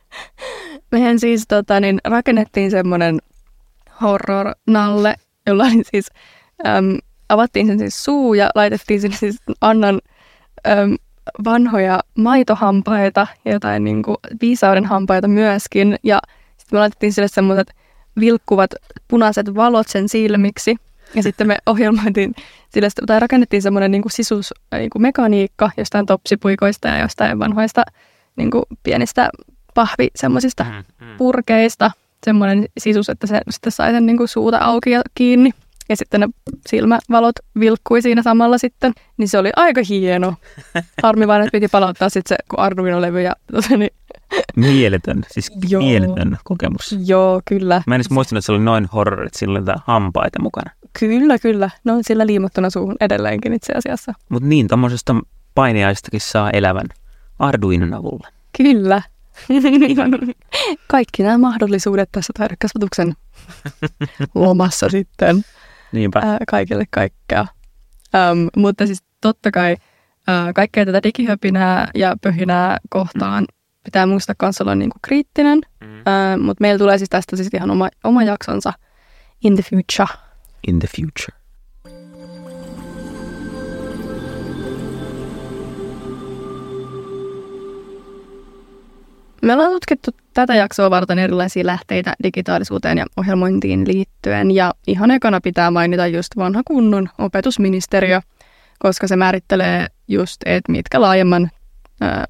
mehän 0.92 1.18
siis 1.18 1.44
tota, 1.48 1.80
niin, 1.80 1.98
rakennettiin 2.04 2.70
semmoinen 2.70 3.18
horror-nalle, 4.02 5.14
jolla 5.46 5.64
oli 5.64 5.82
siis, 5.90 6.06
äm, 6.66 6.98
avattiin 7.28 7.66
sen 7.66 7.78
siis 7.78 8.04
suu 8.04 8.34
ja 8.34 8.50
laitettiin 8.54 9.00
sinne 9.00 9.16
siis 9.16 9.36
Annan 9.60 10.00
äm, 10.66 10.96
vanhoja 11.44 12.00
maitohampaita 12.18 13.26
ja 13.44 13.52
jotain 13.52 13.84
niin 13.84 14.02
kuin, 14.02 14.16
viisauden 14.40 14.84
hampaita 14.84 15.28
myöskin. 15.28 15.96
Ja 16.02 16.20
sitten 16.56 16.76
me 16.76 16.80
laitettiin 16.80 17.12
sille 17.12 17.28
semmoiset 17.28 17.74
vilkkuvat 18.20 18.70
punaiset 19.08 19.54
valot 19.54 19.88
sen 19.88 20.08
silmiksi. 20.08 20.76
Ja 21.14 21.22
sitten 21.22 21.46
me 21.46 21.56
ohjelmoitiin 21.66 22.34
sille, 22.68 22.88
tai 23.06 23.20
rakennettiin 23.20 23.62
semmoinen 23.62 23.90
niin 23.90 24.02
sisus, 24.10 24.54
niin 24.72 24.90
kuin 24.90 25.02
mekaniikka 25.02 25.70
jostain 25.76 26.06
topsipuikoista 26.06 26.88
ja 26.88 26.98
jostain 26.98 27.38
vanhoista 27.38 27.82
niin 28.36 28.50
kuin 28.50 28.64
pienistä 28.82 29.30
pahvi 29.74 30.08
semmoisista 30.16 30.64
Mm, 30.64 31.06
mm. 31.06 31.16
purkeista. 31.16 31.90
Semmoinen 32.24 32.68
sisus, 32.78 33.08
että 33.08 33.26
se 33.26 33.40
sitten 33.50 33.72
sai 33.72 33.90
sen 33.90 34.06
niin 34.06 34.16
kuin 34.16 34.28
suuta 34.28 34.58
auki 34.58 34.90
ja 34.90 35.02
kiinni. 35.14 35.50
Ja 35.88 35.96
sitten 35.96 36.20
ne 36.20 36.28
silmävalot 36.68 37.34
vilkkui 37.60 38.02
siinä 38.02 38.22
samalla 38.22 38.58
sitten. 38.58 38.92
Niin 39.16 39.28
se 39.28 39.38
oli 39.38 39.50
aika 39.56 39.80
hieno. 39.88 40.34
Harmi 41.02 41.26
vain, 41.26 41.42
että 41.42 41.52
piti 41.52 41.68
palauttaa 41.68 42.08
sitten 42.08 42.36
se 42.36 42.44
kun 42.50 42.58
Arduino-levy 42.58 43.20
ja 43.20 43.32
tota, 43.52 43.76
niin, 43.76 43.90
Mieletön, 44.56 45.22
siis 45.30 45.50
Joo. 45.68 45.82
mieletön 45.82 46.38
kokemus. 46.44 46.96
Joo, 47.06 47.40
kyllä. 47.44 47.82
Mä 47.86 47.94
en 47.94 47.98
edes 47.98 48.10
muistanut, 48.10 48.38
että 48.38 48.46
se 48.46 48.52
oli 48.52 48.60
noin 48.60 48.86
horror, 48.92 49.22
että 49.26 49.38
sillä 49.38 49.58
oli 49.58 49.66
hampaita 49.86 50.42
mukana. 50.42 50.70
Kyllä, 51.00 51.38
kyllä. 51.38 51.70
Ne 51.84 51.92
on 51.92 52.04
sillä 52.04 52.26
liimottuna 52.26 52.70
suuhun 52.70 52.96
edelleenkin 53.00 53.52
itse 53.52 53.72
asiassa. 53.72 54.12
Mutta 54.28 54.48
niin, 54.48 54.68
tommosesta 54.68 55.14
painiaistakin 55.54 56.20
saa 56.20 56.50
elävän 56.50 56.86
Arduinon 57.38 57.94
avulla. 57.94 58.28
Kyllä. 58.56 59.02
Kaikki 60.86 61.22
nämä 61.22 61.38
mahdollisuudet 61.38 62.08
tässä 62.12 62.32
taidekasvatuksen 62.38 63.14
lomassa 64.34 64.88
sitten 64.88 65.44
Niinpä. 65.92 66.20
ää, 66.24 66.38
kaikille 66.50 66.84
kaikkea. 66.90 67.46
Äm, 68.14 68.48
mutta 68.56 68.86
siis 68.86 69.02
totta 69.20 69.50
kai 69.50 69.76
ää, 70.26 70.52
kaikkea 70.52 70.86
tätä 70.86 71.02
digihöpinää 71.02 71.88
ja 71.94 72.16
pöhinää 72.22 72.78
kohtaan 72.90 73.44
pitää 73.88 74.06
muistaa 74.06 74.34
kanssa 74.38 74.64
olla 74.64 74.74
niinku 74.74 74.98
kriittinen. 75.02 75.60
Mm. 75.80 76.02
Ää, 76.06 76.36
mutta 76.36 76.60
meillä 76.60 76.78
tulee 76.78 76.98
siis 76.98 77.10
tästä 77.10 77.36
siis 77.36 77.48
ihan 77.54 77.70
oma, 77.70 77.88
oma 78.04 78.22
jaksonsa 78.22 78.72
in 79.44 79.54
the 79.54 79.62
future. 79.62 80.18
In 80.68 80.78
the 80.78 80.88
future. 80.96 81.38
Me 89.42 89.52
ollaan 89.52 89.72
tutkittu 89.72 90.10
tätä 90.34 90.54
jaksoa 90.54 90.90
varten 90.90 91.18
erilaisia 91.18 91.66
lähteitä 91.66 92.14
digitaalisuuteen 92.22 92.98
ja 92.98 93.06
ohjelmointiin 93.16 93.86
liittyen. 93.86 94.50
Ja 94.50 94.74
ihan 94.86 95.10
ekana 95.10 95.40
pitää 95.40 95.70
mainita 95.70 96.06
just 96.06 96.36
vanha 96.36 96.62
kunnon 96.64 97.08
opetusministeriö, 97.18 98.20
koska 98.78 99.08
se 99.08 99.16
määrittelee 99.16 99.86
just, 100.08 100.36
että 100.46 100.72
mitkä 100.72 101.00
laajemman 101.00 101.50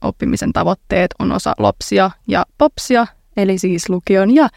oppimisen 0.01 0.53
tavoitteet 0.53 1.15
on 1.19 1.33
osa 1.33 1.55
LOPSia 1.59 2.11
ja 2.27 2.47
POPSia, 2.59 3.07
eli 3.37 3.59
siis 3.59 3.89
lukion 3.89 4.35
ja 4.35 4.49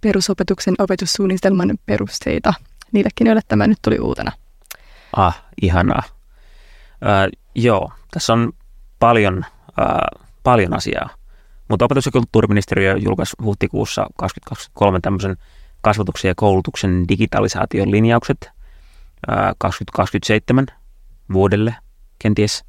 perusopetuksen 0.00 0.74
opetussuunnitelman 0.78 1.78
perusteita. 1.86 2.54
Niillekin, 2.92 3.26
joille 3.26 3.42
tämä 3.48 3.66
nyt 3.66 3.78
tuli 3.82 3.98
uutena. 3.98 4.32
Ah, 5.16 5.42
ihanaa. 5.62 6.02
Äh, 7.06 7.28
joo, 7.54 7.92
tässä 8.10 8.32
on 8.32 8.52
paljon, 8.98 9.44
äh, 9.80 10.22
paljon 10.42 10.74
asiaa. 10.74 11.08
Mutta 11.68 11.84
opetus- 11.84 12.06
ja 12.06 12.12
kulttuuriministeriö 12.12 12.96
julkaisi 12.96 13.36
huhtikuussa 13.42 14.06
2023 14.16 15.00
tämmöisen 15.00 15.36
kasvatuksen 15.80 16.28
ja 16.28 16.34
koulutuksen 16.36 17.08
digitalisaation 17.08 17.90
linjaukset 17.90 18.50
äh, 19.30 19.54
2027 19.58 20.66
vuodelle 21.32 21.74
kenties. 22.18 22.64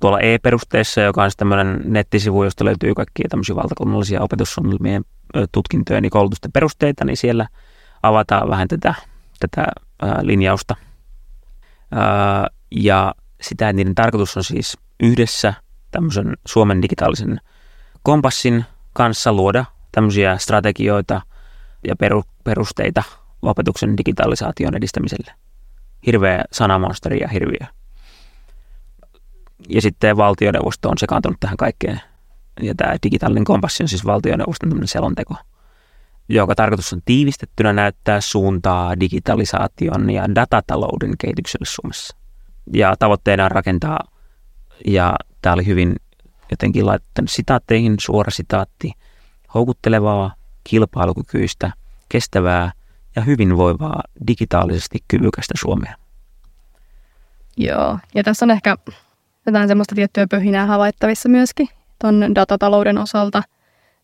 Tuolla 0.00 0.20
e-perusteessa, 0.20 1.00
joka 1.00 1.24
on 1.24 1.30
tämmöinen 1.36 1.80
nettisivu, 1.84 2.44
josta 2.44 2.64
löytyy 2.64 2.94
kaikkia 2.94 3.28
tämmöisiä 3.28 3.56
valtakunnallisia 3.56 4.22
opetussuunnitelmien 4.22 5.04
tutkintojen 5.52 6.04
ja 6.04 6.10
koulutusten 6.10 6.52
perusteita, 6.52 7.04
niin 7.04 7.16
siellä 7.16 7.48
avataan 8.02 8.50
vähän 8.50 8.68
tätä, 8.68 8.94
tätä 9.40 9.66
äh, 10.04 10.10
linjausta. 10.22 10.76
Äh, 11.92 12.56
ja 12.70 13.14
sitä, 13.40 13.72
niiden 13.72 13.94
tarkoitus 13.94 14.36
on 14.36 14.44
siis 14.44 14.78
yhdessä 15.00 15.54
tämmöisen 15.90 16.36
Suomen 16.46 16.82
digitaalisen 16.82 17.40
kompassin 18.02 18.64
kanssa 18.92 19.32
luoda 19.32 19.64
tämmöisiä 19.92 20.38
strategioita 20.38 21.20
ja 21.88 21.96
peru, 21.96 22.24
perusteita 22.44 23.02
opetuksen 23.42 23.96
digitalisaation 23.96 24.76
edistämiselle. 24.76 25.32
Hirveä 26.06 26.44
sanamonsteri 26.52 27.18
ja 27.20 27.28
hirviö. 27.28 27.77
Ja 29.68 29.82
sitten 29.82 30.16
valtioneuvosto 30.16 30.88
on 30.88 30.98
sekaantunut 30.98 31.40
tähän 31.40 31.56
kaikkeen. 31.56 32.00
Ja 32.62 32.74
tämä 32.74 32.96
digitaalinen 33.02 33.44
kompassi 33.44 33.82
on 33.82 33.88
siis 33.88 34.06
valtioneuvoston 34.06 34.68
tämmöinen 34.68 34.88
selonteko, 34.88 35.34
joka 36.28 36.54
tarkoitus 36.54 36.92
on 36.92 37.00
tiivistettynä 37.04 37.72
näyttää 37.72 38.20
suuntaa 38.20 39.00
digitalisaation 39.00 40.10
ja 40.10 40.34
datatalouden 40.34 41.14
kehitykselle 41.18 41.66
Suomessa. 41.66 42.16
Ja 42.72 42.94
tavoitteena 42.98 43.44
on 43.44 43.50
rakentaa, 43.50 43.98
ja 44.86 45.16
tämä 45.42 45.54
oli 45.54 45.66
hyvin 45.66 45.96
jotenkin 46.50 46.86
laittanut 46.86 47.30
sitaatteihin, 47.30 47.94
suora 48.00 48.30
sitaatti, 48.30 48.92
houkuttelevaa, 49.54 50.34
kilpailukykyistä, 50.64 51.70
kestävää 52.08 52.72
ja 53.16 53.22
hyvinvoivaa 53.22 54.02
digitaalisesti 54.26 54.98
kyvykästä 55.08 55.54
Suomea. 55.60 55.94
Joo, 57.56 57.98
ja 58.14 58.24
tässä 58.24 58.46
on 58.46 58.50
ehkä 58.50 58.76
jotain 59.48 59.68
semmoista 59.68 59.94
tiettyä 59.94 60.26
pöhinää 60.30 60.66
havaittavissa 60.66 61.28
myöskin 61.28 61.68
tuon 62.00 62.34
datatalouden 62.34 62.98
osalta, 62.98 63.42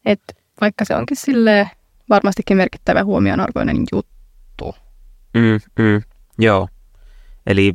että 0.07 0.35
vaikka 0.61 0.85
se 0.85 0.95
onkin 0.97 1.17
sille 1.17 1.71
varmastikin 2.09 2.57
merkittävä 2.57 3.05
huomionarvoinen 3.05 3.77
juttu. 3.93 4.75
Mm, 5.35 5.85
mm, 5.85 6.03
joo. 6.39 6.69
Eli 7.47 7.75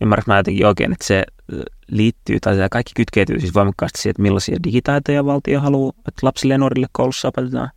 ymmärrätkö 0.00 0.30
mä 0.30 0.36
jotenkin 0.36 0.66
oikein, 0.66 0.92
että 0.92 1.06
se 1.06 1.24
ö, 1.52 1.62
liittyy, 1.88 2.40
tai 2.40 2.56
tämä 2.56 2.68
kaikki 2.68 2.92
kytkeytyy 2.96 3.40
siis 3.40 3.54
voimakkaasti 3.54 3.98
siihen, 4.02 4.10
että 4.10 4.22
millaisia 4.22 4.56
digitaitoja 4.64 5.24
valtio 5.24 5.60
haluaa, 5.60 5.92
että 5.98 6.26
lapsille 6.26 6.54
ja 6.54 6.58
nuorille 6.58 6.86
koulussa 6.92 7.28
opetetaan. 7.28 7.70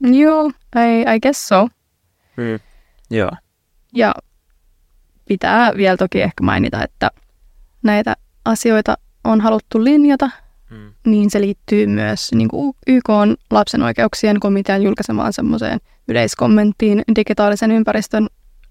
Joo, 0.00 0.50
I, 0.76 1.14
I 1.16 1.20
guess 1.20 1.48
so. 1.48 1.68
Mm. 2.36 2.58
Joo. 3.10 3.30
Ja 3.94 4.14
pitää 5.28 5.76
vielä 5.76 5.96
toki 5.96 6.22
ehkä 6.22 6.44
mainita, 6.44 6.84
että 6.84 7.10
näitä 7.82 8.16
asioita 8.44 8.96
on 9.24 9.40
haluttu 9.40 9.84
linjata, 9.84 10.30
Mm. 10.70 10.92
niin 11.06 11.30
se 11.30 11.40
liittyy 11.40 11.86
myös 11.86 12.32
niin 12.34 12.48
kuin 12.48 12.74
YK 12.86 13.10
on 13.10 13.36
lapsen 13.50 13.82
oikeuksien 13.82 14.40
komitean 14.40 14.82
julkaisemaan 14.82 15.32
semmoiseen 15.32 15.80
yleiskommenttiin 16.08 17.02
digitaalisen 17.16 17.70
ympäristön 17.70 18.26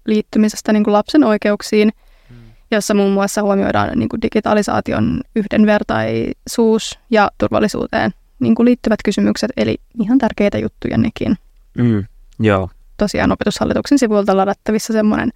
liittymisestä 0.06 0.72
niin 0.72 0.84
kuin 0.84 0.92
lapsen 0.92 1.24
oikeuksiin, 1.24 1.92
Mm. 2.30 2.36
jossa 2.70 2.94
muun 2.94 3.12
muassa 3.12 3.42
huomioidaan 3.42 3.98
niin 3.98 4.08
kuin 4.08 4.22
digitalisaation 4.22 5.20
yhdenvertaisuus 5.36 6.98
ja 7.10 7.30
turvallisuuteen 7.38 8.10
niin 8.40 8.54
kuin 8.54 8.64
liittyvät 8.64 9.00
kysymykset, 9.04 9.50
eli 9.56 9.76
ihan 10.02 10.18
tärkeitä 10.18 10.58
juttuja 10.58 10.98
nekin. 10.98 11.36
Mm. 11.78 12.04
Joo. 12.40 12.70
Tosiaan 12.96 13.32
opetushallituksen 13.32 13.98
sivuilta 13.98 14.36
ladattavissa 14.36 14.92
semmoinen 14.92 15.30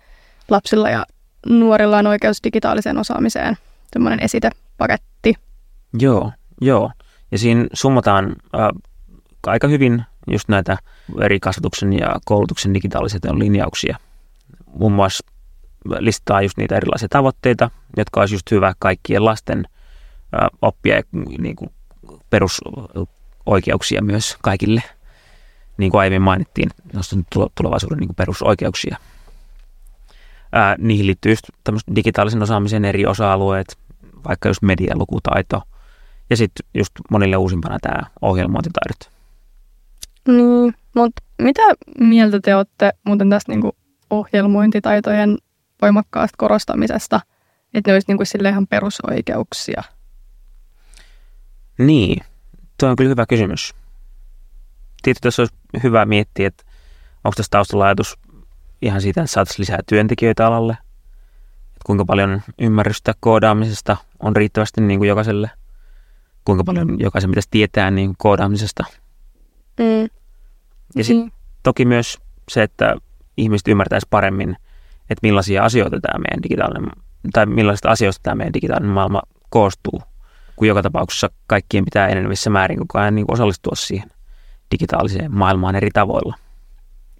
lapsilla 0.50 0.90
ja 0.90 1.06
nuorilla 1.46 1.98
on 1.98 2.06
oikeus 2.06 2.44
digitaaliseen 2.44 2.98
osaamiseen, 2.98 3.56
semmoinen 3.92 4.22
esitepaketti. 4.22 5.34
Joo, 5.98 6.32
joo. 6.60 6.90
Ja 7.32 7.38
siinä 7.38 7.66
summataan 7.72 8.36
äh, 8.54 8.68
aika 9.46 9.68
hyvin 9.68 10.04
just 10.30 10.48
näitä 10.48 10.76
eri 11.20 11.40
kasvatuksen 11.40 11.92
ja 11.92 12.16
koulutuksen 12.24 12.74
digitaalisia 12.74 13.38
linjauksia. 13.38 13.98
Muun 14.66 14.92
muassa 14.92 15.26
listaa 15.98 16.42
just 16.42 16.56
niitä 16.56 16.76
erilaisia 16.76 17.08
tavoitteita, 17.08 17.70
jotka 17.96 18.20
olisi 18.20 18.34
just 18.34 18.50
hyvä 18.50 18.74
kaikkien 18.78 19.24
lasten 19.24 19.64
oppia 20.62 21.02
niin 21.38 21.56
kuin 21.56 21.70
perusoikeuksia 22.30 24.02
myös 24.02 24.36
kaikille. 24.42 24.82
Niin 25.78 25.90
kuin 25.90 26.00
aiemmin 26.00 26.22
mainittiin, 26.22 26.70
tulevaisuuden 27.54 27.98
niin 27.98 28.08
kuin 28.08 28.16
perusoikeuksia. 28.16 28.96
Ää, 30.56 30.76
niihin 30.78 31.06
liittyy 31.06 31.32
just 31.32 31.44
digitaalisen 31.96 32.42
osaamisen 32.42 32.84
eri 32.84 33.06
osa-alueet, 33.06 33.78
vaikka 34.28 34.48
just 34.48 34.62
medialukutaito 34.62 35.62
ja 36.30 36.36
sitten 36.36 36.66
just 36.74 36.90
monille 37.10 37.36
uusimpana 37.36 37.78
tämä 37.82 38.02
ohjelmointitaidot. 38.22 39.10
Niin, 40.28 40.74
mutta 40.94 41.22
mitä 41.38 41.62
mieltä 42.00 42.40
te 42.40 42.56
olette 42.56 42.92
muuten 43.04 43.30
tästä 43.30 43.52
niinku 43.52 43.76
ohjelmointitaitojen 44.10 45.38
voimakkaasta 45.82 46.34
korostamisesta, 46.38 47.20
että 47.74 47.90
ne 47.90 47.94
olisi 47.94 48.08
niinku 48.08 48.24
sille 48.24 48.48
ihan 48.48 48.66
perusoikeuksia? 48.66 49.82
Niin, 51.78 52.24
tuo 52.80 52.88
on 52.88 52.96
kyllä 52.96 53.08
hyvä 53.08 53.26
kysymys. 53.26 53.74
Tietysti 55.02 55.22
tässä 55.22 55.42
olisi 55.42 55.54
hyvä 55.82 56.04
miettiä, 56.04 56.46
että 56.46 56.64
onko 57.24 57.34
tässä 57.36 57.50
taustalla 57.50 57.84
ajatus 57.84 58.18
ihan 58.82 59.00
siitä, 59.00 59.20
että 59.20 59.32
saataisiin 59.32 59.60
lisää 59.60 59.78
työntekijöitä 59.88 60.46
alalle, 60.46 60.72
että 61.66 61.84
kuinka 61.86 62.04
paljon 62.04 62.42
ymmärrystä 62.58 63.14
koodaamisesta 63.20 63.96
on 64.20 64.36
riittävästi 64.36 64.80
niin 64.80 65.00
kuin 65.00 65.08
jokaiselle, 65.08 65.50
kuinka 66.44 66.64
paljon 66.64 67.00
jokaisen 67.00 67.30
pitäisi 67.30 67.48
tietää 67.50 67.90
niin 67.90 68.08
kuin 68.08 68.16
koodaamisesta. 68.18 68.84
Mm. 69.80 70.08
Ja 70.96 71.04
sitten 71.04 71.26
mm. 71.26 71.32
toki 71.62 71.84
myös 71.84 72.18
se, 72.48 72.62
että 72.62 72.96
ihmiset 73.36 73.68
ymmärtäisi 73.68 74.06
paremmin, 74.10 74.56
että 75.10 75.26
millaisia 75.26 75.64
asioita 75.64 76.00
tämä 76.00 76.18
meidän 76.18 76.42
digitaalinen, 76.42 76.90
tai 77.32 77.46
millaisista 77.46 77.90
asioista 77.90 78.22
tämä 78.22 78.34
meidän 78.34 78.54
digitaalinen 78.54 78.94
maailma 78.94 79.22
koostuu, 79.50 80.02
kun 80.56 80.68
joka 80.68 80.82
tapauksessa 80.82 81.30
kaikkien 81.46 81.84
pitää 81.84 82.08
enenevissä 82.08 82.50
määrin 82.50 82.78
koko 82.78 82.98
ajan 82.98 83.14
niin 83.14 83.26
osallistua 83.28 83.74
siihen 83.76 84.10
digitaaliseen 84.70 85.34
maailmaan 85.34 85.76
eri 85.76 85.90
tavoilla. 85.90 86.36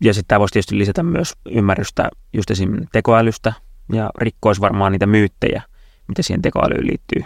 Ja 0.01 0.15
sitten 0.15 0.29
tämä 0.29 0.41
voisi 0.41 0.53
tietysti 0.53 0.79
lisätä 0.79 1.03
myös 1.03 1.33
ymmärrystä 1.51 2.09
just 2.33 2.51
esim. 2.51 2.87
tekoälystä 2.93 3.53
ja 3.93 4.11
rikkoisi 4.19 4.61
varmaan 4.61 4.93
niitä 4.93 5.07
myyttejä, 5.07 5.63
mitä 6.09 6.23
siihen 6.23 6.43
tekoälyyn 6.43 6.87
liittyy. 6.87 7.23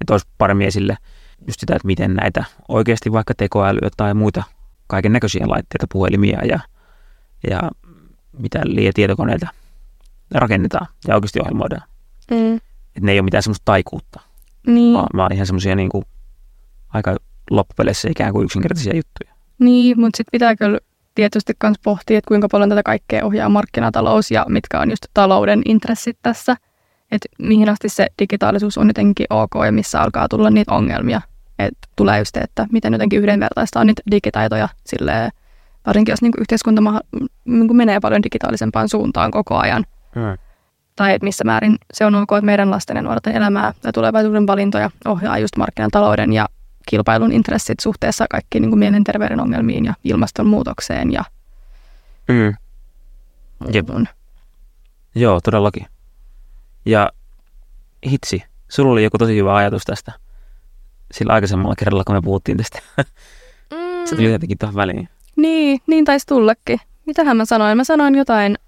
Että 0.00 0.14
olisi 0.14 0.26
paremmin 0.38 0.66
esille 0.66 0.96
just 1.46 1.60
sitä, 1.60 1.76
että 1.76 1.86
miten 1.86 2.14
näitä 2.14 2.44
oikeasti 2.68 3.12
vaikka 3.12 3.34
tekoälyä 3.34 3.88
tai 3.96 4.14
muita 4.14 4.42
kaiken 4.86 5.12
näköisiä 5.12 5.48
laitteita, 5.48 5.86
puhelimia 5.92 6.44
ja, 6.44 6.60
ja 7.50 7.60
mitä 8.38 8.60
liian 8.64 8.92
tietokoneita 8.94 9.48
rakennetaan 10.34 10.86
ja 11.08 11.14
oikeasti 11.14 11.40
ohjelmoidaan. 11.40 11.88
Mm. 12.30 12.54
Että 12.56 13.00
ne 13.00 13.12
ei 13.12 13.18
ole 13.18 13.24
mitään 13.24 13.42
semmoista 13.42 13.64
taikuutta, 13.64 14.20
Niin, 14.66 14.94
vaan, 14.94 15.08
vaan 15.16 15.32
ihan 15.32 15.46
semmoisia 15.46 15.76
niin 15.76 15.88
kuin, 15.88 16.04
aika 16.88 17.16
loppupeleissä 17.50 18.08
ikään 18.10 18.32
kuin 18.32 18.44
yksinkertaisia 18.44 18.96
juttuja. 18.96 19.34
niin 19.58 20.00
mutta 20.00 20.16
sitten 20.16 20.32
pitää 20.32 20.56
kyllä 20.56 20.78
tietysti 21.18 21.52
myös 21.62 21.76
pohtia, 21.84 22.18
että 22.18 22.28
kuinka 22.28 22.48
paljon 22.48 22.68
tätä 22.68 22.82
kaikkea 22.82 23.24
ohjaa 23.24 23.48
markkinatalous 23.48 24.30
ja 24.30 24.46
mitkä 24.48 24.80
on 24.80 24.90
just 24.90 25.06
talouden 25.14 25.62
intressit 25.64 26.18
tässä. 26.22 26.56
Että 27.12 27.28
mihin 27.38 27.68
asti 27.68 27.88
se 27.88 28.06
digitaalisuus 28.18 28.78
on 28.78 28.86
jotenkin 28.86 29.26
ok 29.30 29.50
ja 29.64 29.72
missä 29.72 30.00
alkaa 30.00 30.28
tulla 30.28 30.50
niitä 30.50 30.74
ongelmia. 30.74 31.20
Että 31.58 31.88
tulee 31.96 32.18
just, 32.18 32.36
että 32.36 32.66
miten 32.72 32.92
jotenkin 32.92 33.20
yhdenvertaista 33.20 33.80
on 33.80 33.86
niitä 33.86 34.02
digitaitoja 34.10 34.68
silleen, 34.86 35.30
varsinkin 35.86 36.12
jos 36.12 36.22
niinku 36.22 36.40
yhteiskunta 36.40 36.80
maha, 36.80 37.00
niinku 37.44 37.74
menee 37.74 38.00
paljon 38.00 38.22
digitaalisempaan 38.22 38.88
suuntaan 38.88 39.30
koko 39.30 39.56
ajan. 39.56 39.84
Hmm. 40.14 40.38
Tai 40.96 41.14
että 41.14 41.24
missä 41.24 41.44
määrin 41.44 41.76
se 41.92 42.06
on 42.06 42.14
ok, 42.14 42.32
että 42.32 42.46
meidän 42.46 42.70
lasten 42.70 42.96
ja 42.96 43.02
nuorten 43.02 43.36
elämää 43.36 43.72
ja 43.84 43.92
tulevaisuuden 43.92 44.46
valintoja 44.46 44.90
ohjaa 45.04 45.38
just 45.38 45.56
markkinatalouden 45.56 46.32
ja 46.32 46.46
kilpailun 46.88 47.32
intressit 47.32 47.80
suhteessa 47.80 48.26
kaikkiin 48.30 48.62
niin 48.62 48.70
kuin 48.70 48.78
mielenterveyden 48.78 49.40
ongelmiin 49.40 49.84
ja 49.84 49.94
ilmastonmuutokseen 50.04 51.12
ja 51.12 51.24
Mm. 52.28 52.54
Jep. 53.72 53.88
Joo, 55.14 55.40
todellakin. 55.40 55.86
Ja 56.84 57.10
hitsi, 58.06 58.42
sulla 58.68 58.92
oli 58.92 59.02
joku 59.02 59.18
tosi 59.18 59.36
hyvä 59.36 59.56
ajatus 59.56 59.84
tästä 59.84 60.12
sillä 61.12 61.32
aikaisemmalla 61.32 61.74
kerralla, 61.78 62.04
kun 62.04 62.14
me 62.14 62.22
puhuttiin 62.22 62.56
tästä. 62.56 62.78
Se 64.04 64.16
tuli 64.16 64.32
jotenkin 64.32 64.58
tuohon 64.58 64.74
väliin. 64.74 65.08
Niin, 65.36 65.80
niin 65.86 66.04
taisi 66.04 66.26
tullakin. 66.26 66.80
Mitähän 67.06 67.36
mä 67.36 67.44
sanoin? 67.44 67.76
Mä 67.76 67.84
sanoin 67.84 68.14
jotain, 68.14 68.58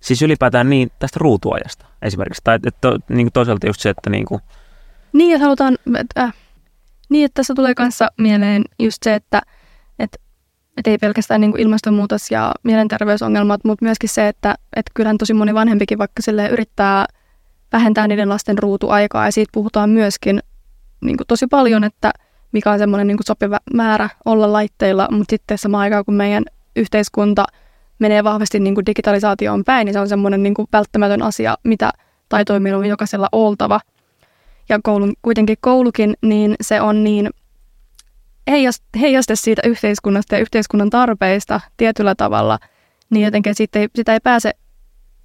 Siis 0.00 0.22
ylipäätään 0.22 0.70
niin 0.70 0.90
tästä 0.98 1.18
ruutuajasta 1.20 1.86
esimerkiksi. 2.02 2.40
Tai 2.44 2.54
että 2.54 2.70
to, 2.80 2.98
niin 3.08 3.26
kuin 3.26 3.32
toisaalta 3.32 3.66
just 3.66 3.80
se, 3.80 3.90
että 3.90 4.10
niin 4.10 4.24
kuin, 4.24 4.40
niin 5.12 5.34
että 5.34 5.44
halutaan, 5.44 5.78
äh, 6.18 6.34
niin 7.08 7.24
että 7.24 7.34
tässä 7.34 7.54
tulee 7.54 7.74
kanssa 7.74 8.08
mieleen 8.18 8.64
just 8.78 8.98
se, 9.02 9.14
että 9.14 9.40
et, 9.98 10.20
et 10.76 10.86
ei 10.86 10.98
pelkästään 10.98 11.40
niin 11.40 11.50
kuin 11.50 11.60
ilmastonmuutos 11.60 12.30
ja 12.30 12.54
mielenterveysongelmat, 12.62 13.60
mutta 13.64 13.84
myöskin 13.84 14.08
se, 14.08 14.28
että 14.28 14.54
et 14.76 14.86
kyllähän 14.94 15.18
tosi 15.18 15.34
moni 15.34 15.54
vanhempikin 15.54 15.98
vaikka 15.98 16.22
sille 16.22 16.48
yrittää 16.48 17.06
vähentää 17.72 18.08
niiden 18.08 18.28
lasten 18.28 18.58
ruutuaikaa 18.58 19.24
ja 19.24 19.32
siitä 19.32 19.50
puhutaan 19.52 19.90
myöskin 19.90 20.40
niin 21.00 21.16
kuin 21.16 21.26
tosi 21.26 21.46
paljon, 21.46 21.84
että 21.84 22.12
mikä 22.52 22.70
on 22.70 22.78
semmoinen 22.78 23.06
niin 23.06 23.18
sopiva 23.26 23.58
määrä 23.74 24.08
olla 24.24 24.52
laitteilla, 24.52 25.08
mutta 25.10 25.30
sitten 25.32 25.58
samaan 25.58 25.82
aikaan 25.82 26.04
kun 26.04 26.14
meidän 26.14 26.44
yhteiskunta 26.76 27.44
menee 27.98 28.24
vahvasti 28.24 28.60
niin 28.60 28.74
kuin 28.74 28.86
digitalisaatioon 28.86 29.64
päin, 29.64 29.84
niin 29.84 29.92
se 29.92 30.00
on 30.00 30.08
semmoinen 30.08 30.42
niin 30.42 30.54
kuin 30.54 30.68
välttämätön 30.72 31.22
asia, 31.22 31.56
mitä 31.64 31.90
taitoja 32.28 32.60
meillä 32.60 32.78
on 32.78 32.86
jokaisella 32.86 33.28
oltava. 33.32 33.80
Ja 34.70 34.78
koulun, 34.82 35.12
kuitenkin 35.22 35.56
koulukin, 35.60 36.14
niin 36.22 36.54
se 36.60 36.80
on 36.80 37.04
niin 37.04 37.30
heijast- 38.50 39.00
heijaste 39.00 39.36
siitä 39.36 39.62
yhteiskunnasta 39.64 40.34
ja 40.34 40.40
yhteiskunnan 40.40 40.90
tarpeista 40.90 41.60
tietyllä 41.76 42.14
tavalla, 42.14 42.58
niin 43.10 43.24
jotenkin 43.24 43.54
siitä 43.54 43.78
ei, 43.78 43.88
sitä 43.96 44.12
ei 44.12 44.20
pääse 44.22 44.52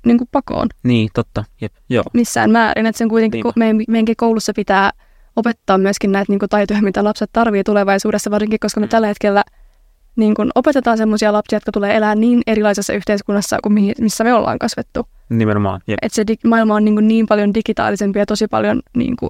niin 0.05 0.17
kuin 0.17 0.27
pakoon 0.31 0.67
niin, 0.84 1.10
totta, 1.13 1.43
jep, 1.62 1.73
joo. 1.89 2.03
missään 2.13 2.51
määrin. 2.51 2.86
Että 2.86 2.97
sen 2.97 3.10
kuitenkin, 3.10 3.43
kun 3.43 3.53
meidän, 3.55 3.77
meidänkin 3.88 4.15
koulussa 4.15 4.53
pitää 4.55 4.91
opettaa 5.36 5.77
myöskin 5.77 6.12
näitä 6.12 6.31
niin 6.31 6.39
kuin 6.39 6.49
taitoja, 6.49 6.81
mitä 6.81 7.03
lapset 7.03 7.29
tarvii 7.34 7.63
tulevaisuudessa, 7.63 8.31
varsinkin 8.31 8.60
koska 8.60 8.79
me 8.79 8.86
Mm. 8.86 8.89
tällä 8.89 9.08
hetkellä 9.08 9.43
niin 10.15 10.36
kuin 10.36 10.51
opetetaan 10.56 10.97
sellaisia 10.97 11.34
lapsia, 11.34 11.58
jotka 11.58 11.71
tulee 11.71 11.95
elää 11.95 12.15
niin 12.15 12.41
erilaisessa 12.47 12.93
yhteiskunnassa 12.93 13.58
kuin 13.63 13.73
mihin, 13.73 13.95
missä 13.99 14.23
me 14.23 14.34
ollaan 14.34 14.60
kasvettu. 14.60 15.08
Nimenomaan, 15.30 15.82
jep. 15.88 15.97
Että 16.01 16.15
se 16.15 16.23
dig- 16.32 16.49
maailma 16.49 16.75
on 16.75 16.86
niin, 16.86 17.08
niin 17.08 17.25
paljon 17.28 17.54
digitaalisempi 17.54 18.19
ja 18.19 18.25
tosi 18.25 18.47
paljon 18.47 18.82
niin 18.97 19.15
kuin, 19.15 19.30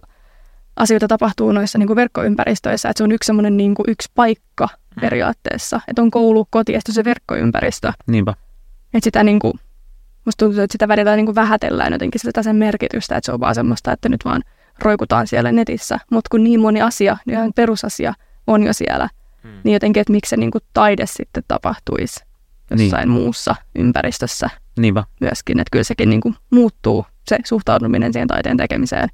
asioita 0.76 1.08
tapahtuu 1.08 1.52
noissa 1.52 1.78
niin 1.78 1.96
verkkoympäristöissä, 1.96 2.90
että 2.90 2.98
se 2.98 3.04
on 3.04 3.12
yksi 3.12 3.28
semmoinen 3.28 3.58
niin 3.58 3.76
kuin, 3.76 3.86
yksi 3.90 4.12
paikka 4.16 4.68
Mm. 4.96 5.02
periaatteessa. 5.02 5.82
Että 5.88 6.02
on 6.02 6.12
koulu, 6.12 6.48
koti 6.50 6.74
ja 6.74 6.80
se 6.90 7.04
verkkoympäristö. 7.04 7.92
Niinpä. 8.08 8.34
Että 8.94 9.04
sitä 9.04 9.24
niin 9.24 9.40
kuin, 9.40 9.54
musta 10.26 10.46
tuntuu, 10.46 10.62
että 10.64 10.72
sitä 10.72 10.88
välillä 10.88 11.16
niin 11.16 11.36
vähätellään 11.36 11.94
jotenkin 11.94 12.22
sitä 12.22 12.44
sen 12.44 12.56
merkitystä, 12.56 13.18
että 13.18 13.26
se 13.26 13.32
on 13.32 13.40
vaan 13.40 13.56
semmoista, 13.56 13.92
että 13.92 14.10
nyt 14.10 14.26
vaan 14.26 14.42
roikutaan 14.80 15.28
siellä 15.28 15.52
netissä. 15.52 16.00
Mutta 16.12 16.28
kun 16.32 16.44
niin 16.44 16.60
moni 16.60 16.82
asia, 16.82 17.18
niin 17.26 17.34
ihan 17.34 17.54
perusasia 17.56 18.14
on 18.48 18.64
jo 18.64 18.74
siellä, 18.74 19.10
Mm. 19.46 19.52
niin 19.64 19.74
jotenkin, 19.74 20.02
että 20.02 20.14
miksi 20.14 20.30
se 20.30 20.38
niin 20.38 20.52
kuin 20.52 20.62
taide 20.74 21.06
sitten 21.06 21.44
tapahtuisi 21.48 22.26
jossain 22.72 23.10
niin. 23.10 23.10
muussa 23.10 23.56
ympäristössä 23.76 24.50
Niinpä. 24.78 25.04
myöskin. 25.20 25.60
Että 25.60 25.70
kyllä 25.72 25.84
sekin 25.84 26.10
niin 26.10 26.22
kuin 26.22 26.36
muuttuu, 26.50 27.06
se 27.30 27.38
suhtautuminen 27.46 28.14
siihen 28.14 28.28
taiteen 28.28 28.58
tekemiseen. 28.58 29.10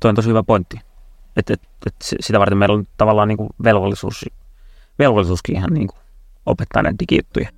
Tuo 0.00 0.08
on 0.08 0.14
tosi 0.14 0.28
hyvä 0.28 0.42
pointti. 0.42 0.80
Että 1.36 1.54
et, 1.54 1.60
et 1.86 1.94
se- 2.02 2.16
sitä 2.20 2.40
varten 2.40 2.58
meillä 2.58 2.74
on 2.74 2.86
tavallaan 2.96 3.28
niin 3.28 3.36
kuin 3.36 3.48
velvollisuus, 3.64 4.24
velvollisuuskin 4.98 5.56
ihan 5.56 5.72
niin 5.72 5.88
kuin 5.88 5.98
opettaa 6.46 6.82
näitä 6.82 6.96
digijuttuja. 6.98 7.48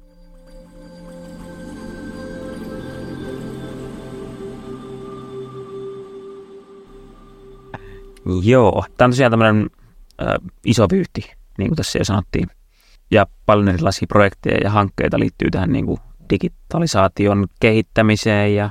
Joo, 8.42 8.84
tämä 8.96 9.06
on 9.06 9.10
tosiaan 9.10 9.32
tämmöinen 9.32 9.70
äh, 10.22 10.34
iso 10.64 10.86
vyyhti, 10.92 11.32
niin 11.58 11.68
kuin 11.68 11.76
tässä 11.76 11.98
jo 11.98 12.04
sanottiin. 12.04 12.48
Ja 13.10 13.26
paljon 13.46 13.68
erilaisia 13.68 14.06
projekteja 14.08 14.58
ja 14.64 14.70
hankkeita 14.70 15.18
liittyy 15.18 15.50
tähän 15.50 15.72
niin 15.72 15.86
kuin 15.86 15.98
digitalisaation 16.30 17.46
kehittämiseen 17.60 18.54
ja, 18.54 18.70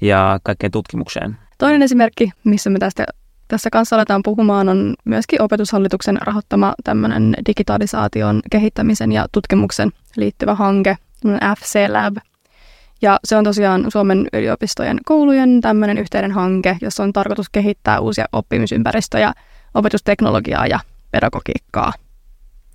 ja 0.00 0.40
kaikkeen 0.42 0.70
tutkimukseen. 0.70 1.36
Toinen 1.58 1.82
esimerkki, 1.82 2.30
missä 2.44 2.70
me 2.70 2.78
tästä, 2.78 3.06
tässä 3.48 3.70
kanssa 3.70 3.96
aletaan 3.96 4.22
puhumaan, 4.22 4.68
on 4.68 4.94
myöskin 5.04 5.42
opetushallituksen 5.42 6.18
rahoittama 6.20 6.74
tämmöinen 6.84 7.36
digitalisaation 7.46 8.40
kehittämisen 8.50 9.12
ja 9.12 9.26
tutkimuksen 9.32 9.90
liittyvä 10.16 10.54
hanke, 10.54 10.96
FC 11.58 11.78
Lab. 11.88 12.16
Ja 13.02 13.18
se 13.24 13.36
on 13.36 13.44
tosiaan 13.44 13.86
Suomen 13.88 14.28
yliopistojen 14.32 14.98
koulujen 15.04 15.60
tämmöinen 15.60 15.98
yhteinen 15.98 16.32
hanke, 16.32 16.76
jossa 16.80 17.02
on 17.02 17.12
tarkoitus 17.12 17.50
kehittää 17.50 18.00
uusia 18.00 18.24
oppimisympäristöjä, 18.32 19.32
opetusteknologiaa 19.74 20.66
ja 20.66 20.80
pedagogiikkaa. 21.10 21.92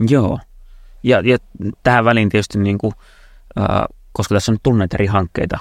Joo. 0.10 0.40
Ja, 1.04 1.20
ja 1.20 1.38
tähän 1.84 2.06
väliin 2.06 2.30
tietysti, 2.30 2.60
niin 2.60 2.78
kuin, 2.78 2.94
äh, 3.60 3.66
koska 4.12 4.36
tässä 4.36 4.52
on 4.52 4.58
tullut 4.64 4.78
näitä 4.80 4.98
eri 4.98 5.06
hankkeita 5.06 5.60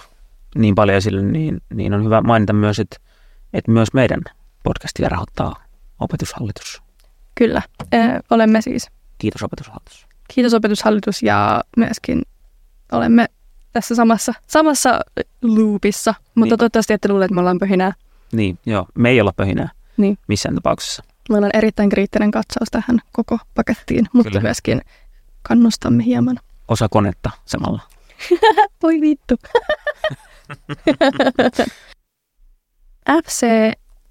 niin 0.55 0.75
paljon 0.75 0.97
esille, 0.97 1.23
niin, 1.23 1.61
niin 1.75 1.95
on 1.95 2.05
hyvä 2.05 2.21
mainita 2.21 2.53
myös, 2.53 2.79
että, 2.79 2.97
että 3.53 3.71
myös 3.73 3.89
meidän 3.95 4.21
podcastia 4.63 5.09
rahoittaa 5.09 5.65
opetushallitus. 6.01 6.83
Kyllä, 7.35 7.63
ö, 7.95 7.97
olemme 8.31 8.61
siis. 8.63 8.91
Kiitos 9.19 9.43
opetushallitus. 9.43 10.07
Kiitos 10.35 10.55
opetushallitus 10.55 11.23
ja 11.23 11.61
myöskin 11.77 12.23
olemme 12.93 13.27
tässä 13.73 13.95
samassa, 13.95 14.33
samassa 14.47 15.01
loopissa, 15.43 16.15
mutta 16.35 16.55
Niin. 16.55 16.59
toivottavasti 16.59 16.93
ette 16.93 17.09
luule, 17.09 17.25
että 17.25 17.35
me 17.35 17.41
ollaan 17.41 17.59
pöhinää. 17.59 17.93
Niin, 18.33 18.59
joo, 18.67 18.87
me 18.95 19.09
ei 19.11 19.21
olla 19.21 19.33
pöhinää 19.33 19.69
Niin. 19.97 20.19
missään 20.29 20.55
tapauksessa. 20.55 21.05
Meillä 21.29 21.45
on 21.45 21.51
erittäin 21.55 21.89
kriittinen 21.89 22.31
katsaus 22.31 22.69
tähän 22.71 22.99
koko 23.13 23.39
pakettiin, 23.55 24.07
mutta 24.13 24.31
Kyllä. 24.31 24.43
myöskin 24.43 24.81
kannustamme 25.43 26.05
hieman. 26.05 26.39
Osa 26.69 26.89
konetta 26.89 27.31
samalla. 27.45 27.83
Voi 28.83 29.01
vittu. 29.01 29.35
FC 33.25 33.47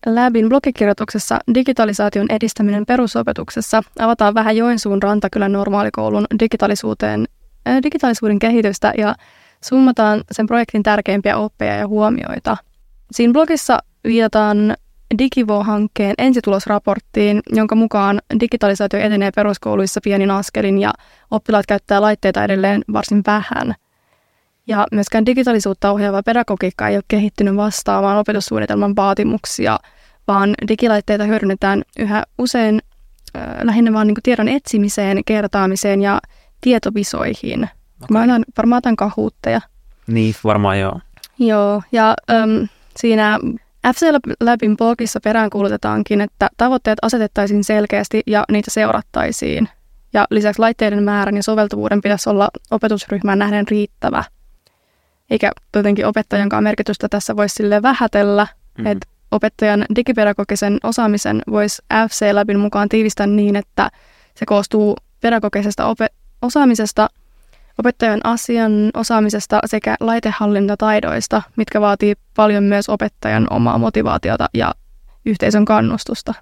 Labin 0.05 0.49
blogikirjoituksessa 0.49 1.39
Digitalisaation 1.53 2.25
edistäminen 2.29 2.85
perusopetuksessa 2.85 3.83
avataan 3.99 4.33
vähän 4.33 4.57
Joensuun 4.57 5.03
Rantakylän 5.03 5.51
normaalikoulun 5.51 6.25
digitaalisuuteen, 6.39 7.27
äh, 7.67 7.83
digitaalisuuden 7.83 8.39
kehitystä 8.39 8.93
ja 8.97 9.15
summataan 9.63 10.23
sen 10.31 10.47
projektin 10.47 10.83
tärkeimpiä 10.83 11.37
oppeja 11.37 11.75
ja 11.75 11.87
huomioita. 11.87 12.57
Siinä 13.11 13.33
blogissa 13.33 13.79
viitataan 14.03 14.75
Digivo-hankkeen 15.17 16.13
ensitulosraporttiin, 16.17 17.41
jonka 17.49 17.75
mukaan 17.75 18.19
digitalisaatio 18.39 18.99
etenee 18.99 19.31
peruskouluissa 19.35 19.99
pienin 20.03 20.31
askelin 20.31 20.79
ja 20.79 20.93
oppilaat 21.31 21.65
käyttää 21.65 22.01
laitteita 22.01 22.43
edelleen 22.43 22.83
varsin 22.93 23.21
vähän– 23.27 23.75
ja 24.67 24.87
myöskään 24.91 25.25
digitaalisuutta 25.25 25.91
ohjaava 25.91 26.23
pedagogiikka 26.23 26.87
ei 26.87 26.95
ole 26.95 27.03
kehittynyt 27.07 27.55
vastaamaan 27.55 28.17
opetussuunnitelman 28.17 28.95
vaatimuksia, 28.95 29.79
vaan 30.27 30.55
digilaitteita 30.67 31.23
hyödynnetään 31.23 31.83
yhä 31.99 32.23
usein 32.37 32.81
äh, 33.35 33.43
lähinnä 33.63 33.93
vain 33.93 34.07
niin 34.07 34.15
tiedon 34.23 34.47
etsimiseen, 34.47 35.21
kertaamiseen 35.25 36.01
ja 36.01 36.19
tietovisoihin. 36.61 37.63
Okay. 37.63 38.07
Mä 38.09 38.23
otan 38.23 38.45
varmaan 38.57 38.77
otan 38.77 38.95
kahuutteja. 38.95 39.61
Niin, 40.07 40.35
varmaan 40.43 40.79
joo. 40.79 40.99
Joo, 41.39 41.81
ja 41.91 42.15
äm, 42.31 42.67
siinä 42.97 43.39
FC 43.93 44.05
Labin 44.39 44.77
blogissa 44.77 45.19
peräänkuulutetaankin, 45.23 46.21
että 46.21 46.49
tavoitteet 46.57 46.99
asetettaisiin 47.01 47.63
selkeästi 47.63 48.21
ja 48.27 48.43
niitä 48.51 48.71
seurattaisiin. 48.71 49.69
Ja 50.13 50.25
lisäksi 50.29 50.59
laitteiden 50.59 51.03
määrän 51.03 51.35
ja 51.35 51.43
soveltuvuuden 51.43 52.01
pitäisi 52.01 52.29
olla 52.29 52.49
opetusryhmään 52.71 53.39
nähden 53.39 53.67
riittävä. 53.67 54.23
Eikä 55.29 55.51
jotenkin 55.75 56.05
opettajankaan 56.05 56.63
merkitystä 56.63 57.07
tässä 57.09 57.35
voisi 57.35 57.55
sille 57.55 57.81
vähätellä, 57.81 58.43
Mhm. 58.43 58.81
mm-hmm. 58.81 58.91
että 58.91 59.07
opettajan 59.31 59.85
digipedagogisen 59.95 60.77
osaamisen 60.83 61.41
voisi 61.51 61.81
FC 62.09 62.25
Labin 62.33 62.59
mukaan 62.59 62.89
tiivistää 62.89 63.27
niin, 63.27 63.55
että 63.55 63.89
se 64.35 64.45
koostuu 64.45 64.95
pedagogisesta 65.21 65.85
ope- 65.93 66.15
osaamisesta, 66.41 67.07
opettajan 67.77 68.19
asian 68.23 68.71
osaamisesta 68.93 69.59
sekä 69.65 69.95
laitehallintataidoista, 69.99 71.41
mitkä 71.55 71.81
vaatii 71.81 72.15
paljon 72.35 72.63
myös 72.63 72.89
opettajan 72.89 73.47
omaa 73.49 73.77
motivaatiota 73.77 74.49
ja 74.53 74.75
yhteisön 75.25 75.65
kannustusta. 75.65 76.33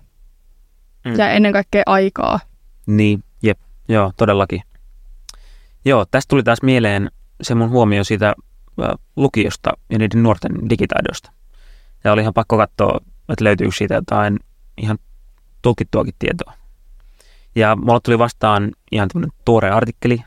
Mm. 1.06 1.16
Ja 1.18 1.30
ennen 1.30 1.54
kaikkea 1.54 1.84
aikaa. 1.86 2.40
Niin, 2.86 3.24
jep, 3.44 3.60
joo, 3.88 4.12
todellakin. 4.18 4.62
Joo, 5.86 6.06
tästä 6.06 6.30
tuli 6.30 6.44
taas 6.44 6.62
mieleen 6.62 7.12
se 7.42 7.56
mun 7.56 7.70
huomio 7.70 8.04
siitä 8.04 8.28
äh, 8.84 8.90
lukiosta 9.16 9.74
ja 9.90 9.98
niiden 10.00 10.24
nuorten 10.24 10.70
digitaidosta. 10.70 11.32
Ja 12.04 12.12
oli 12.12 12.22
ihan 12.22 12.34
pakko 12.34 12.58
katsoa, 12.58 13.00
että 13.30 13.44
löytyykö 13.44 13.76
siitä 13.78 13.96
jotain 13.96 14.40
ihan 14.78 14.98
tulkittuakin 15.62 16.14
tietoa. 16.20 16.54
Ja 17.56 17.76
mulla 17.76 18.00
tuli 18.00 18.20
vastaan 18.20 18.72
ihan 18.92 19.08
tämmöinen 19.08 19.38
tuore 19.46 19.70
artikkeli, 19.70 20.24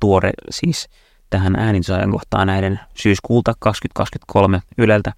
tuore 0.00 0.30
siis 0.50 0.88
tähän 1.30 1.56
ääninsajankohtaan 1.56 2.46
näiden 2.46 2.80
syyskuulta 2.94 3.54
2023 3.58 4.62
Yleltä, 4.78 5.12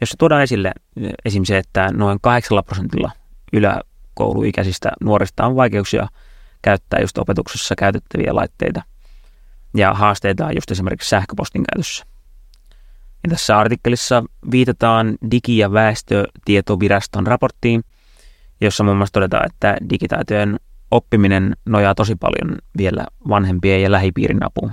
jossa 0.00 0.16
tuodaan 0.18 0.42
esille 0.42 0.72
esim. 1.24 1.44
se, 1.44 1.58
että 1.58 1.90
noin 1.92 2.18
8 2.22 2.64
prosentilla 2.66 3.10
yläkouluikäisistä 3.52 4.92
nuorista 5.00 5.46
on 5.46 5.56
vaikeuksia 5.56 6.08
käyttää 6.62 7.00
just 7.00 7.18
opetuksessa 7.18 7.74
käytettäviä 7.76 8.34
laitteita 8.34 8.82
ja 9.74 9.94
haasteita 9.94 10.52
just 10.52 10.70
esimerkiksi 10.70 11.08
sähköpostin 11.08 11.64
käytössä. 11.72 12.04
Ja 13.24 13.30
tässä 13.30 13.58
artikkelissa 13.58 14.24
viitataan 14.50 15.16
Digi- 15.30 15.58
ja 15.58 15.72
väestötietoviraston 15.72 17.26
raporttiin, 17.26 17.84
jossa 18.60 18.84
muun 18.84 18.96
muassa 18.96 19.12
todetaan, 19.12 19.46
että 19.46 19.76
digitaitojen 19.90 20.60
oppiminen 20.90 21.56
nojaa 21.64 21.94
tosi 21.94 22.16
paljon 22.16 22.58
vielä 22.78 23.06
vanhempien 23.28 23.82
ja 23.82 23.92
lähipiirin 23.92 24.44
apuun. 24.44 24.72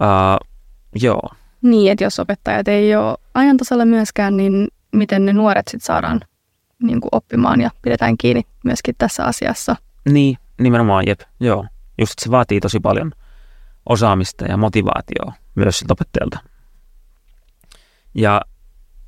Uh, 0.00 0.48
joo, 1.02 1.30
Niin, 1.62 1.92
että 1.92 2.04
jos 2.04 2.20
opettajat 2.20 2.68
ei 2.68 2.96
ole 2.96 3.16
ajan 3.34 3.56
tasalla 3.56 3.84
myöskään, 3.84 4.36
niin 4.36 4.68
miten 4.92 5.24
ne 5.24 5.32
nuoret 5.32 5.68
sitten 5.68 5.86
saadaan 5.86 6.20
niin 6.82 7.00
kuin 7.00 7.08
oppimaan 7.12 7.60
ja 7.60 7.70
pidetään 7.82 8.18
kiinni 8.18 8.42
myöskin 8.64 8.94
tässä 8.98 9.24
asiassa. 9.24 9.76
niin, 10.08 10.38
nimenomaan, 10.60 11.06
jep, 11.06 11.20
joo. 11.40 11.66
Just, 11.98 12.12
että 12.12 12.24
se 12.24 12.30
vaatii 12.30 12.60
tosi 12.60 12.80
paljon 12.80 13.12
osaamista 13.86 14.44
ja 14.44 14.56
motivaatioa 14.56 15.32
myös 15.54 15.78
siltä 15.78 15.92
opettajalta. 15.92 16.38
Ja 18.14 18.40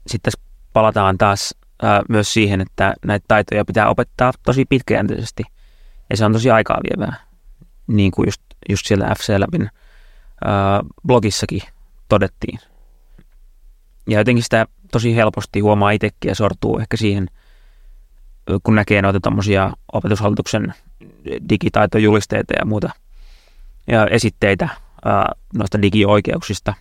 sitten 0.07 0.33
tässä 0.33 0.47
palataan 0.73 1.19
taas 1.19 1.55
ää, 1.83 2.03
myös 2.09 2.33
siihen, 2.33 2.61
että 2.61 2.95
näitä 3.05 3.25
taitoja 3.29 3.65
pitää 3.65 3.89
opettaa 3.89 4.33
tosi 4.45 4.65
pitkäjänteisesti. 4.69 5.43
Ja 6.11 6.17
se 6.17 6.25
on 6.25 6.33
tosi 6.33 6.51
aikaa 6.51 6.81
vievää, 6.83 7.17
niin 7.87 8.11
kuin 8.11 8.29
just, 8.29 8.43
just 8.69 8.87
siellä 8.87 9.15
FC 9.19 9.29
Labin 9.39 9.71
ää, 10.45 10.81
blogissakin 11.07 11.63
todettiin. 12.09 12.59
Ja 14.09 14.19
jotenkin 14.19 14.43
sitä 14.43 14.67
tosi 14.93 15.17
helposti 15.17 15.61
huomaa 15.61 15.91
itsekin 15.91 16.29
ja 16.29 16.35
sortuu 16.35 16.79
ehkä 16.79 16.97
siihen, 16.97 17.29
kun 18.63 18.75
näkee 18.75 19.03
noita 19.03 19.21
tommosia 19.21 19.73
opetushallituksen 19.93 20.75
digitaitojulisteita 21.49 22.55
ja 22.59 22.65
muuta 22.65 22.91
ja 23.87 24.07
esitteitä 24.07 24.69
ää, 25.05 25.33
noista 25.55 25.83
digioikeuksista, 25.83 26.75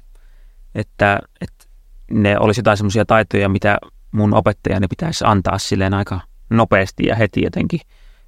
että, 0.76 1.20
että 1.42 1.66
ne 2.12 2.40
olisi 2.40 2.60
jotain 2.60 2.78
semmoisia 2.78 3.06
taitoja, 3.06 3.50
mitä 3.50 3.78
mun 4.12 4.34
opettajani 4.34 4.88
pitäisi 4.88 5.24
antaa 5.28 5.58
silleen 5.58 5.94
aika 5.94 6.20
nopeasti 6.50 7.06
ja 7.06 7.16
heti 7.16 7.42
jotenkin 7.44 7.80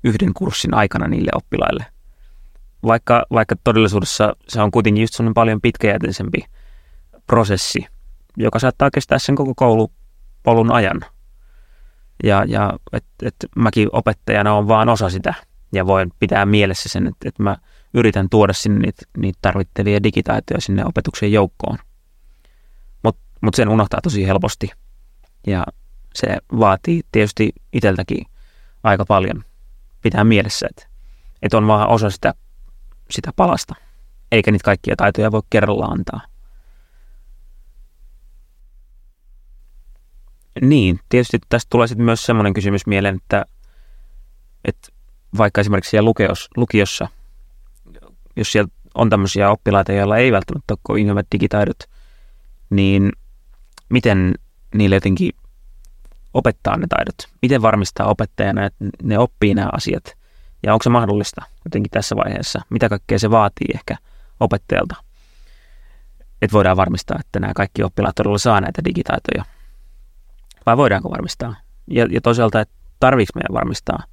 yhden 0.03 0.33
kurssin 0.33 0.73
aikana 0.73 1.07
niille 1.07 1.31
oppilaille. 1.35 1.85
Vaikka, 2.83 3.25
vaikka 3.31 3.55
todellisuudessa 3.63 4.35
se 4.47 4.61
on 4.61 4.71
kuitenkin 4.71 5.01
just 5.01 5.13
semmoinen 5.13 5.33
paljon 5.33 5.61
pitkäjänteisempi 5.61 6.45
prosessi, 7.27 7.85
joka 8.37 8.59
saattaa 8.59 8.91
kestää 8.91 9.19
sen 9.19 9.35
koko 9.35 9.53
koulupolun 9.55 10.71
ajan. 10.71 11.01
Ja, 12.23 12.43
ja 12.47 12.73
et, 12.93 13.05
et 13.21 13.35
mäkin 13.55 13.89
opettajana 13.91 14.53
on 14.53 14.67
vaan 14.67 14.89
osa 14.89 15.09
sitä 15.09 15.33
ja 15.73 15.85
voin 15.85 16.11
pitää 16.19 16.45
mielessä 16.45 16.89
sen, 16.89 17.07
että, 17.07 17.29
että 17.29 17.43
mä 17.43 17.57
yritän 17.93 18.29
tuoda 18.29 18.53
sinne 18.53 18.79
niitä, 18.79 19.05
niitä 19.17 19.39
tarvittavia 19.41 20.03
digitaitoja 20.03 20.61
sinne 20.61 20.85
opetuksen 20.85 21.31
joukkoon. 21.31 21.77
Mutta 23.03 23.21
mut 23.41 23.55
sen 23.55 23.69
unohtaa 23.69 23.99
tosi 24.03 24.27
helposti 24.27 24.71
ja 25.47 25.63
se 26.15 26.37
vaatii 26.59 27.01
tietysti 27.11 27.51
itseltäkin 27.73 28.25
aika 28.83 29.05
paljon 29.05 29.43
pitää 30.01 30.23
mielessä, 30.23 30.67
että, 30.69 30.87
että 31.41 31.57
on 31.57 31.67
vaan 31.67 31.89
osa 31.89 32.09
sitä, 32.09 32.33
sitä 33.09 33.33
palasta, 33.35 33.75
eikä 34.31 34.51
niitä 34.51 34.63
kaikkia 34.63 34.95
taitoja 34.95 35.31
voi 35.31 35.41
kerralla 35.49 35.85
antaa. 35.85 36.21
Niin, 40.61 40.99
tietysti 41.09 41.39
tästä 41.49 41.67
tulee 41.69 41.87
sitten 41.87 42.05
myös 42.05 42.25
semmoinen 42.25 42.53
kysymys 42.53 42.87
mieleen, 42.87 43.15
että, 43.15 43.45
että 44.65 44.87
vaikka 45.37 45.61
esimerkiksi 45.61 45.89
siellä 45.89 46.07
lukiossa, 46.07 46.49
lukiossa, 46.57 47.07
jos 48.35 48.51
siellä 48.51 48.71
on 48.95 49.09
tämmöisiä 49.09 49.51
oppilaita, 49.51 49.91
joilla 49.91 50.17
ei 50.17 50.31
välttämättä 50.31 50.73
ole 50.73 50.79
kovin 50.83 51.07
hyvät 51.07 51.27
digitaidot, 51.31 51.79
niin 52.69 53.11
miten 53.89 54.35
niille 54.73 54.95
jotenkin 54.95 55.31
opettaa 56.33 56.77
ne 56.77 56.87
taidot? 56.87 57.15
Miten 57.41 57.61
varmistaa 57.61 58.07
opettajana, 58.07 58.65
että 58.65 58.85
ne 59.03 59.19
oppii 59.19 59.53
nämä 59.53 59.69
asiat? 59.73 60.03
Ja 60.63 60.73
onko 60.73 60.83
se 60.83 60.89
mahdollista 60.89 61.41
jotenkin 61.65 61.91
tässä 61.91 62.15
vaiheessa? 62.15 62.61
Mitä 62.69 62.89
kaikkea 62.89 63.19
se 63.19 63.31
vaatii 63.31 63.67
ehkä 63.73 63.97
opettajalta? 64.39 64.95
Että 66.41 66.53
voidaan 66.53 66.77
varmistaa, 66.77 67.17
että 67.19 67.39
nämä 67.39 67.53
kaikki 67.53 67.83
oppilaat 67.83 68.15
todella 68.15 68.37
saa 68.37 68.61
näitä 68.61 68.81
digitaitoja. 68.85 69.45
Vai 70.65 70.77
voidaanko 70.77 71.11
varmistaa? 71.11 71.55
Ja, 71.87 72.07
ja 72.11 72.21
toisaalta, 72.21 72.61
että 72.61 72.73
tarviiko 72.99 73.31
meidän 73.35 73.53
varmistaa, 73.53 74.03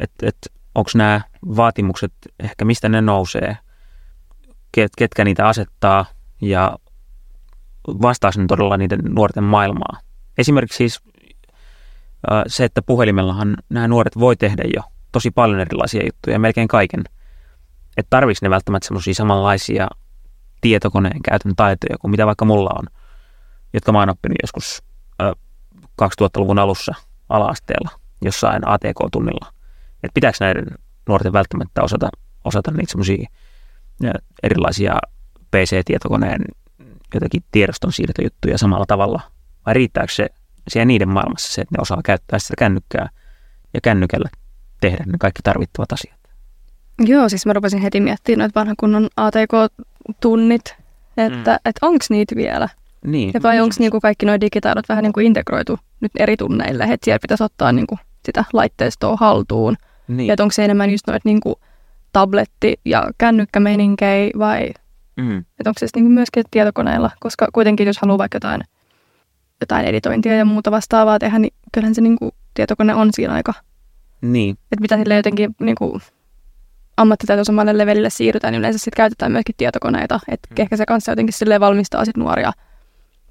että, 0.00 0.26
että 0.28 0.50
onko 0.74 0.90
nämä 0.94 1.20
vaatimukset, 1.56 2.12
ehkä 2.40 2.64
mistä 2.64 2.88
ne 2.88 3.00
nousee, 3.00 3.56
ket, 4.72 4.92
ketkä 4.98 5.24
niitä 5.24 5.48
asettaa 5.48 6.06
ja 6.40 6.78
vastaako 8.02 8.40
ne 8.40 8.46
todella 8.48 8.76
niiden 8.76 9.00
nuorten 9.08 9.44
maailmaa. 9.44 9.98
Esimerkiksi 10.38 10.76
siis 10.76 11.00
se, 12.46 12.64
että 12.64 12.82
puhelimellahan 12.82 13.56
nämä 13.68 13.88
nuoret 13.88 14.18
voi 14.18 14.36
tehdä 14.36 14.62
jo 14.74 14.82
tosi 15.12 15.30
paljon 15.30 15.60
erilaisia 15.60 16.06
juttuja, 16.06 16.38
melkein 16.38 16.68
kaiken. 16.68 17.04
Että 17.96 18.10
tarvitsisi 18.10 18.44
ne 18.44 18.50
välttämättä 18.50 18.86
semmoisia 18.86 19.14
samanlaisia 19.14 19.88
tietokoneen 20.60 21.22
käytön 21.22 21.56
taitoja 21.56 21.98
kuin 21.98 22.10
mitä 22.10 22.26
vaikka 22.26 22.44
mulla 22.44 22.70
on, 22.78 22.86
jotka 23.72 23.92
mä 23.92 23.98
oon 23.98 24.10
oppinut 24.10 24.38
joskus 24.42 24.82
2000-luvun 26.02 26.58
alussa 26.58 26.94
ala-asteella 27.28 27.90
jossain 28.22 28.68
ATK-tunnilla. 28.68 29.52
Että 29.94 30.14
pitääkö 30.14 30.36
näiden 30.40 30.66
nuorten 31.08 31.32
välttämättä 31.32 31.82
osata, 31.82 32.08
osata 32.44 32.70
niitä 32.70 32.90
semmoisia 32.90 33.28
erilaisia 34.42 34.98
PC-tietokoneen 35.50 36.44
jotenkin 37.14 37.44
tiedoston 37.52 37.92
siirtojuttuja 37.92 38.58
samalla 38.58 38.86
tavalla, 38.88 39.20
vai 39.66 39.74
riittääkö 39.74 40.12
se 40.12 40.28
siellä 40.68 40.84
niiden 40.84 41.08
maailmassa 41.08 41.52
se, 41.52 41.60
että 41.60 41.74
ne 41.78 41.82
osaa 41.82 42.00
käyttää 42.04 42.38
sitä 42.38 42.54
kännykkää 42.58 43.08
ja 43.74 43.80
kännykällä 43.80 44.28
tehdä 44.80 45.04
ne 45.06 45.18
kaikki 45.18 45.42
tarvittavat 45.42 45.92
asiat? 45.92 46.18
Joo, 46.98 47.28
siis 47.28 47.46
mä 47.46 47.52
rupesin 47.52 47.82
heti 47.82 48.00
miettimään 48.00 48.38
noita 48.38 48.60
vanhan 48.60 48.76
kunnon 48.80 49.08
ATK-tunnit, 49.16 50.76
että 51.16 51.50
mm. 51.50 51.58
et 51.64 51.76
onko 51.82 52.04
niitä 52.10 52.36
vielä? 52.36 52.68
Niin. 53.04 53.30
Ja 53.34 53.42
vai 53.42 53.60
onko 53.60 53.74
niinku 53.78 54.00
kaikki 54.00 54.26
nuo 54.26 54.40
digitaidot 54.40 54.88
vähän 54.88 55.02
niinku 55.02 55.20
integroitu 55.20 55.78
nyt 56.00 56.12
eri 56.18 56.36
tunneille, 56.36 56.84
että 56.84 57.04
siellä 57.04 57.18
pitäisi 57.22 57.44
ottaa 57.44 57.72
niinku 57.72 57.98
sitä 58.26 58.44
laitteistoa 58.52 59.16
haltuun. 59.16 59.76
Niin. 60.08 60.30
Että 60.30 60.42
onko 60.42 60.52
se 60.52 60.64
enemmän 60.64 60.90
just 60.90 61.06
noita 61.06 61.28
niinku 61.28 61.60
tabletti- 62.12 62.80
ja 62.84 63.10
kännykkämeninkejä 63.18 64.30
vai 64.38 64.70
mm. 65.18 65.38
että 65.38 65.70
onko 65.70 65.78
se 65.78 65.86
niinku 65.94 66.10
myöskin 66.10 66.44
tietokoneilla, 66.50 67.10
koska 67.20 67.48
kuitenkin 67.52 67.86
jos 67.86 67.98
haluaa 67.98 68.18
vaikka 68.18 68.36
jotain, 68.36 68.60
jotain 69.60 69.86
editointia 69.86 70.36
ja 70.36 70.44
muuta 70.44 70.70
vastaavaa 70.70 71.18
tehdä, 71.18 71.38
niin 71.38 71.54
kyllähän 71.72 71.94
se 71.94 72.00
niinku 72.00 72.30
tietokone 72.54 72.94
on 72.94 73.08
siinä 73.12 73.32
aika. 73.32 73.54
Niin. 74.20 74.50
Että 74.52 74.80
mitä 74.80 74.96
sille 74.96 75.14
jotenkin 75.14 75.54
niinku 75.60 76.00
ammattitaitoisemmalle 76.96 77.78
levelille 77.78 78.10
siirrytään, 78.10 78.52
niin 78.52 78.58
yleensä 78.58 78.78
sitten 78.78 78.96
käytetään 78.96 79.32
myöskin 79.32 79.54
tietokoneita. 79.58 80.20
Että 80.28 80.48
mm. 80.50 80.62
ehkä 80.62 80.76
se 80.76 80.86
kanssa 80.86 81.12
jotenkin 81.12 81.32
silleen 81.32 81.60
valmistaa 81.60 82.04
sit 82.04 82.16
nuoria 82.16 82.52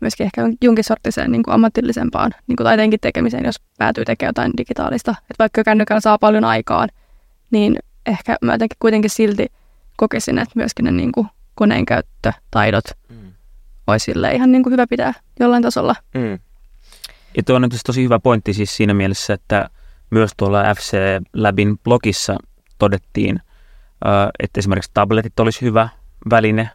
myöskin 0.02 0.26
ehkä 0.26 0.42
jonkin 0.62 0.84
sorttiseen 0.84 1.32
niin 1.32 1.44
kuin 1.44 1.54
ammatillisempaan 1.54 2.32
niin 2.48 2.56
kuin 2.56 2.66
taiteenkin 2.66 3.00
tekemiseen, 3.00 3.46
jos 3.46 3.56
päätyy 3.78 4.06
tekemään 4.06 4.30
jotain 4.30 4.52
digitaalista. 4.58 5.12
Että 5.12 5.36
vaikka 5.40 5.64
kännykällä 5.64 6.02
saa 6.02 6.18
paljon 6.18 6.44
aikaan, 6.44 6.90
niin 7.52 7.80
ehkä 8.06 8.36
mä 8.42 8.52
jotenkin 8.52 8.78
kuitenkin 8.80 9.10
silti 9.10 9.48
kokisin, 9.98 10.38
että 10.38 10.52
myöskin 10.56 10.86
ne 10.86 10.92
niin 10.92 11.12
kuin 11.12 11.28
koneen 11.58 11.86
käyttötaidot 11.86 12.84
mm. 13.10 13.34
olisi 13.88 14.14
ihan 14.34 14.52
niin 14.52 14.64
kuin 14.64 14.72
hyvä 14.72 14.88
pitää 14.88 15.14
jollain 15.40 15.64
tasolla. 15.64 15.96
Mm. 16.14 16.40
Ja 17.38 17.44
tuo 17.46 17.56
on 17.56 17.62
nyt 17.62 17.72
tosi 17.86 18.04
hyvä 18.04 18.20
pointti 18.20 18.54
siis 18.54 18.78
siinä 18.78 18.94
mielessä, 18.94 19.34
että 19.34 19.70
myös 20.10 20.32
tuolla 20.38 20.64
FC 20.76 20.98
Labin 21.34 21.78
blogissa 21.78 22.38
todettiin, 22.80 23.40
että 24.40 24.60
esimerkiksi 24.60 24.92
tabletit 24.94 25.40
olisi 25.40 25.62
hyvä 25.62 25.90
väline 26.30 26.70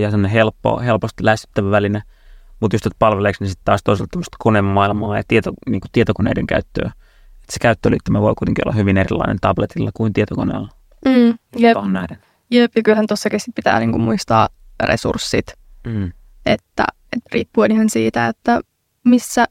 ja 0.00 0.10
sellainen 0.10 0.30
helppo, 0.30 0.80
helposti 0.80 1.24
lähestyttävä 1.24 1.70
väline– 1.70 2.02
mutta 2.60 2.74
just, 2.74 2.86
että 2.86 2.96
palveleeko 2.98 3.36
ne 3.40 3.46
sitten 3.48 3.64
taas 3.64 3.82
toisaalta 3.84 4.10
tämmöistä 4.10 4.36
konemaailmaa 4.38 5.16
ja 5.16 5.22
tieto, 5.28 5.52
niin 5.66 5.80
kuin 5.80 5.90
tietokoneiden 5.92 6.46
käyttöä. 6.46 6.86
Että 6.86 7.52
se 7.52 7.58
käyttöliittymä 7.60 8.20
voi 8.20 8.34
kuitenkin 8.38 8.68
olla 8.68 8.76
hyvin 8.76 8.96
erilainen 8.96 9.38
tabletilla 9.40 9.90
kuin 9.94 10.12
tietokoneella. 10.12 10.68
Mm, 11.04 11.38
jep. 11.56 11.76
Näiden. 11.92 12.18
Jep, 12.50 12.72
ja 12.76 12.82
kyllähän 12.82 13.06
tuossakin 13.06 13.40
pitää 13.54 13.80
niin 13.80 13.92
kuin 13.92 14.02
muistaa 14.02 14.48
resurssit, 14.82 15.46
mm. 15.86 16.12
että, 16.46 16.84
että 17.12 17.30
riippuen 17.32 17.72
ihan 17.72 17.90
siitä, 17.90 18.26
että 18.26 18.60
missä 19.04 19.46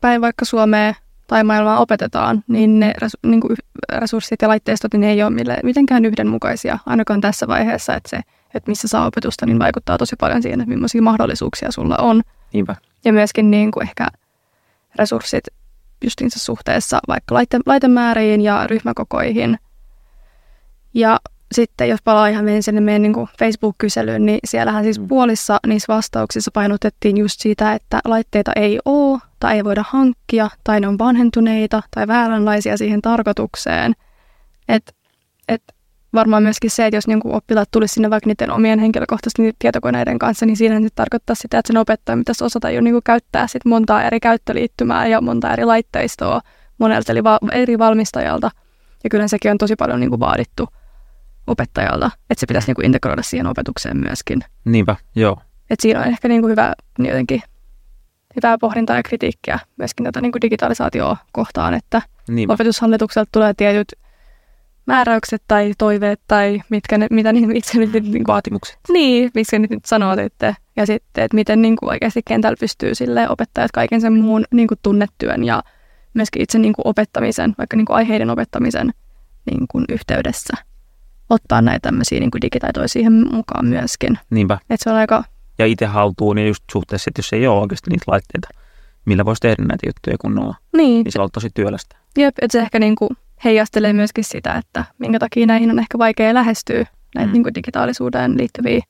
päin 0.00 0.20
vaikka 0.20 0.44
Suomea 0.44 0.94
tai 1.26 1.44
maailmaa 1.44 1.78
opetetaan, 1.78 2.44
niin 2.48 2.80
ne 2.80 2.94
niin 3.26 3.40
kuin 3.40 3.56
resurssit 3.92 4.42
ja 4.42 4.48
laitteistot 4.48 4.92
niin 4.92 5.00
ne 5.00 5.10
ei 5.10 5.22
ole 5.22 5.60
mitenkään 5.62 6.04
yhdenmukaisia, 6.04 6.78
ainakaan 6.86 7.20
tässä 7.20 7.48
vaiheessa, 7.48 7.94
että 7.94 8.10
se 8.10 8.20
että 8.54 8.70
missä 8.70 8.88
saa 8.88 9.06
opetusta, 9.06 9.46
niin 9.46 9.58
vaikuttaa 9.58 9.98
tosi 9.98 10.16
paljon 10.16 10.42
siihen, 10.42 10.60
että 10.60 10.74
millaisia 10.74 11.02
mahdollisuuksia 11.02 11.70
sulla 11.70 11.96
on. 11.96 12.22
Niinpä. 12.52 12.76
Ja 13.04 13.12
myöskin 13.12 13.50
niin 13.50 13.70
kuin 13.70 13.82
ehkä 13.82 14.06
resurssit 14.96 15.44
justiinsa 16.04 16.38
suhteessa 16.38 17.00
vaikka 17.08 17.34
laite, 17.34 17.60
laitemääriin 17.66 18.40
ja 18.40 18.66
ryhmäkokoihin. 18.66 19.58
Ja 20.94 21.20
sitten 21.54 21.88
jos 21.88 22.02
palaa 22.04 22.28
ihan 22.28 22.44
meidän 22.44 22.62
sinne 22.62 22.80
meidän 22.80 23.02
niin 23.02 23.28
Facebook-kyselyyn, 23.38 24.26
niin 24.26 24.38
siellähän 24.44 24.84
siis 24.84 25.00
mm. 25.00 25.08
puolissa 25.08 25.58
niissä 25.66 25.94
vastauksissa 25.94 26.50
painotettiin 26.50 27.16
just 27.16 27.40
sitä, 27.40 27.72
että 27.72 28.00
laitteita 28.04 28.52
ei 28.56 28.78
ole 28.84 29.18
tai 29.40 29.56
ei 29.56 29.64
voida 29.64 29.84
hankkia 29.88 30.50
tai 30.64 30.80
ne 30.80 30.88
on 30.88 30.98
vanhentuneita 30.98 31.82
tai 31.94 32.06
vääränlaisia 32.06 32.76
siihen 32.76 33.02
tarkoitukseen. 33.02 33.92
Että 34.68 34.92
et 35.48 35.62
varmaan 36.14 36.42
myöskin 36.42 36.70
se, 36.70 36.86
että 36.86 36.96
jos 36.96 37.06
niin 37.06 37.20
oppilaat 37.24 37.68
tulisi 37.70 37.94
sinne 37.94 38.10
vaikka 38.10 38.28
niiden 38.28 38.50
omien 38.50 38.78
henkilökohtaisten 38.78 39.52
tietokoneiden 39.58 40.18
kanssa, 40.18 40.46
niin 40.46 40.56
siinä 40.56 40.80
nyt 40.80 40.94
tarkoittaa 40.94 41.36
sitä, 41.36 41.58
että 41.58 41.72
sen 41.72 41.76
opettaja 41.76 42.16
pitäisi 42.16 42.44
osata 42.44 42.70
jo 42.70 42.80
niin 42.80 43.02
käyttää 43.04 43.46
sit 43.46 43.64
montaa 43.64 44.02
eri 44.02 44.20
käyttöliittymää 44.20 45.06
ja 45.06 45.20
monta 45.20 45.52
eri 45.52 45.64
laitteistoa 45.64 46.40
monelta 46.78 47.12
eli 47.12 47.24
va- 47.24 47.38
eri 47.52 47.78
valmistajalta. 47.78 48.50
Ja 49.04 49.10
kyllä 49.10 49.28
sekin 49.28 49.50
on 49.50 49.58
tosi 49.58 49.76
paljon 49.76 50.00
niin 50.00 50.20
vaadittu 50.20 50.68
opettajalta, 51.46 52.10
että 52.30 52.40
se 52.40 52.46
pitäisi 52.46 52.72
niin 52.72 52.86
integroida 52.86 53.22
siihen 53.22 53.46
opetukseen 53.46 53.96
myöskin. 53.96 54.40
Niinpä, 54.64 54.96
joo. 55.14 55.38
Et 55.70 55.80
siinä 55.80 56.00
on 56.00 56.06
ehkä 56.06 56.28
niin 56.28 56.46
hyvä 56.46 56.72
niin 56.98 57.10
jotenkin 57.10 57.42
hyvää 58.36 58.58
pohdintaa 58.58 58.96
ja 58.96 59.02
kritiikkiä 59.02 59.58
myöskin 59.76 60.04
tätä 60.04 60.20
niin 60.20 60.32
digitalisaatioa 60.42 61.16
kohtaan, 61.32 61.74
että 61.74 62.02
Niinpä. 62.28 62.52
opetushallitukselta 62.54 63.28
tulee 63.32 63.54
tietyt 63.54 63.92
määräykset 64.86 65.42
tai 65.48 65.72
toiveet 65.78 66.20
tai 66.28 66.62
mitkä 66.68 66.98
ne, 66.98 67.06
mitä 67.10 67.32
niin 67.32 67.56
itse 67.56 67.78
nyt... 67.78 67.92
Niin 67.92 68.26
Vaatimukset. 68.26 68.78
Niin, 68.88 69.30
miksi 69.34 69.58
nyt 69.58 69.84
sanoo 69.84 70.16
sitten. 70.16 70.54
Ja 70.76 70.86
sitten, 70.86 71.24
että 71.24 71.34
miten 71.34 71.62
niin 71.62 71.76
kuin 71.76 71.90
oikeasti 71.90 72.20
kentällä 72.28 72.56
pystyy 72.60 72.94
sille 72.94 73.28
opettajat 73.28 73.72
kaiken 73.72 74.00
sen 74.00 74.12
muun 74.12 74.44
niin 74.52 74.68
kuin 74.68 74.78
tunnetyön 74.82 75.44
ja 75.44 75.62
myöskin 76.14 76.42
itse 76.42 76.58
niin 76.58 76.72
kuin 76.72 76.86
opettamisen, 76.86 77.54
vaikka 77.58 77.76
niin 77.76 77.86
kuin 77.86 77.96
aiheiden 77.96 78.30
opettamisen 78.30 78.90
niin 79.50 79.66
kuin 79.70 79.84
yhteydessä 79.88 80.54
ottaa 81.30 81.62
näitä 81.62 81.88
tämmöisiä 81.88 82.20
niin 82.20 82.30
kuin 82.30 82.42
digitaitoja 82.42 82.88
siihen 82.88 83.12
mukaan 83.12 83.66
myöskin. 83.66 84.18
Niinpä. 84.30 84.58
Että 84.70 84.84
se 84.84 84.90
on 84.90 84.96
aika... 84.96 85.24
Ja 85.58 85.66
itse 85.66 85.86
haltuun, 85.86 86.36
niin 86.36 86.48
just 86.48 86.64
suhteessa, 86.72 87.08
että 87.08 87.18
jos 87.18 87.32
ei 87.32 87.46
ole 87.46 87.60
oikeasti 87.60 87.90
niitä 87.90 88.04
laitteita, 88.06 88.48
millä 89.04 89.24
voisi 89.24 89.40
tehdä 89.40 89.64
näitä 89.64 89.88
juttuja 89.88 90.16
kunnolla, 90.20 90.54
niin, 90.76 91.04
niin 91.04 91.12
se 91.12 91.20
on 91.20 91.30
tosi 91.32 91.50
työlästä. 91.54 91.96
Jep, 92.18 92.34
että 92.42 92.52
se 92.52 92.60
ehkä 92.60 92.78
niin 92.78 92.96
kuin 92.96 93.10
heijastelee 93.44 93.92
myöskin 93.92 94.24
sitä, 94.24 94.54
että 94.54 94.84
minkä 94.98 95.18
takia 95.18 95.46
näihin 95.46 95.70
on 95.70 95.78
ehkä 95.78 95.98
vaikea 95.98 96.34
lähestyä 96.34 96.86
näitä 97.14 97.26
mm. 97.28 97.32
niin 97.32 97.42
kuin 97.42 97.54
digitaalisuuteen 97.54 98.38
liittyviä 98.38 98.80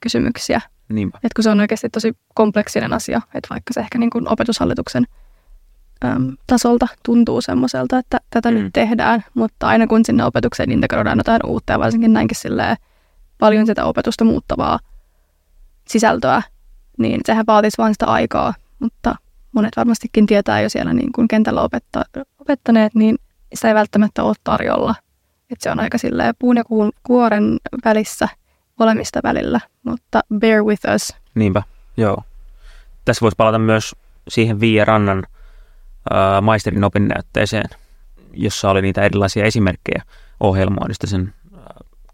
kysymyksiä. 0.00 0.60
Niinpä. 0.88 1.18
Et 1.24 1.34
kun 1.34 1.42
se 1.42 1.50
on 1.50 1.60
oikeasti 1.60 1.88
tosi 1.88 2.12
kompleksinen 2.34 2.92
asia, 2.92 3.20
että 3.34 3.48
vaikka 3.50 3.72
se 3.72 3.80
ehkä 3.80 3.98
niin 3.98 4.10
kuin 4.10 4.28
opetushallituksen 4.28 5.06
äm, 6.04 6.36
tasolta 6.46 6.86
tuntuu 7.04 7.40
semmoiselta, 7.40 7.98
että 7.98 8.18
tätä 8.30 8.50
mm. 8.50 8.56
nyt 8.56 8.72
tehdään, 8.72 9.24
mutta 9.34 9.66
aina 9.66 9.86
kun 9.86 10.04
sinne 10.04 10.24
opetukseen 10.24 10.70
integroidaan 10.70 11.18
jotain 11.18 11.40
uutta 11.46 11.72
ja 11.72 11.78
varsinkin 11.78 12.12
näinkin 12.12 12.36
silleen 12.36 12.76
paljon 13.38 13.66
sitä 13.66 13.84
opetusta 13.84 14.24
muuttavaa 14.24 14.78
sisältöä, 15.88 16.42
niin 16.98 17.20
sehän 17.26 17.46
vaatisi 17.46 17.78
vain 17.78 17.94
sitä 17.94 18.06
aikaa, 18.06 18.54
mutta 18.78 19.14
monet 19.52 19.76
varmastikin 19.76 20.26
tietää 20.26 20.60
jo 20.60 20.68
siellä 20.68 20.92
niin 20.92 21.12
kuin 21.12 21.28
kentällä 21.28 21.62
opetta, 21.62 22.04
opettaneet, 22.38 22.94
niin 22.94 23.18
sitä 23.54 23.68
ei 23.68 23.74
välttämättä 23.74 24.22
ole 24.22 24.34
tarjolla. 24.44 24.94
Et 25.50 25.60
se 25.60 25.70
on 25.70 25.80
aika 25.80 25.98
silleen 25.98 26.34
puun 26.38 26.56
ja 26.56 26.64
kuun, 26.64 26.92
kuoren 27.02 27.56
välissä 27.84 28.28
olemista 28.78 29.20
välillä, 29.22 29.60
mutta 29.82 30.20
bear 30.38 30.64
with 30.64 30.82
us. 30.94 31.14
Niinpä, 31.34 31.62
joo. 31.96 32.22
Tässä 33.04 33.20
voisi 33.20 33.36
palata 33.36 33.58
myös 33.58 33.96
siihen 34.28 34.60
Viia 34.60 34.84
Rannan 34.84 35.26
maisterin 36.42 36.84
opinnäytteeseen, 36.84 37.64
jossa 38.32 38.70
oli 38.70 38.82
niitä 38.82 39.02
erilaisia 39.02 39.44
esimerkkejä 39.44 40.02
ohjelmoinnista 40.40 41.06
sen 41.06 41.34
äh, 41.54 41.60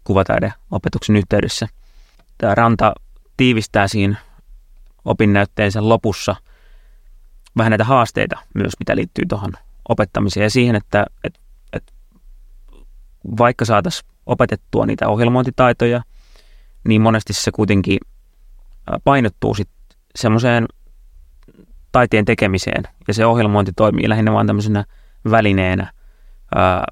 kuvataideopetuksen 0.03 1.15
yhteydessä. 1.15 1.67
Tämä 2.37 2.55
Ranta 2.55 2.93
tiivistää 3.37 3.87
siinä 3.87 4.17
opinnäytteensä 5.05 5.89
lopussa 5.89 6.35
vähän 7.57 7.71
näitä 7.71 7.83
haasteita 7.83 8.39
myös, 8.53 8.73
mitä 8.79 8.95
liittyy 8.95 9.25
tuohon 9.29 9.53
opettamiseen 9.89 10.43
ja 10.43 10.49
siihen, 10.49 10.75
että, 10.75 11.05
että, 11.23 11.39
että 11.73 11.93
vaikka 13.37 13.65
saataisiin 13.65 14.09
opetettua 14.25 14.85
niitä 14.85 15.07
ohjelmointitaitoja, 15.07 16.01
niin 16.87 17.01
monesti 17.01 17.33
se 17.33 17.51
kuitenkin 17.51 17.99
painottuu 19.03 19.53
sitten 19.53 19.97
semmoiseen 20.15 20.65
taiteen 21.91 22.25
tekemiseen 22.25 22.83
ja 23.07 23.13
se 23.13 23.25
ohjelmointi 23.25 23.71
toimii 23.75 24.09
lähinnä 24.09 24.33
vain 24.33 24.47
tämmöisenä 24.47 24.85
välineenä 25.31 25.91
ää, 26.55 26.85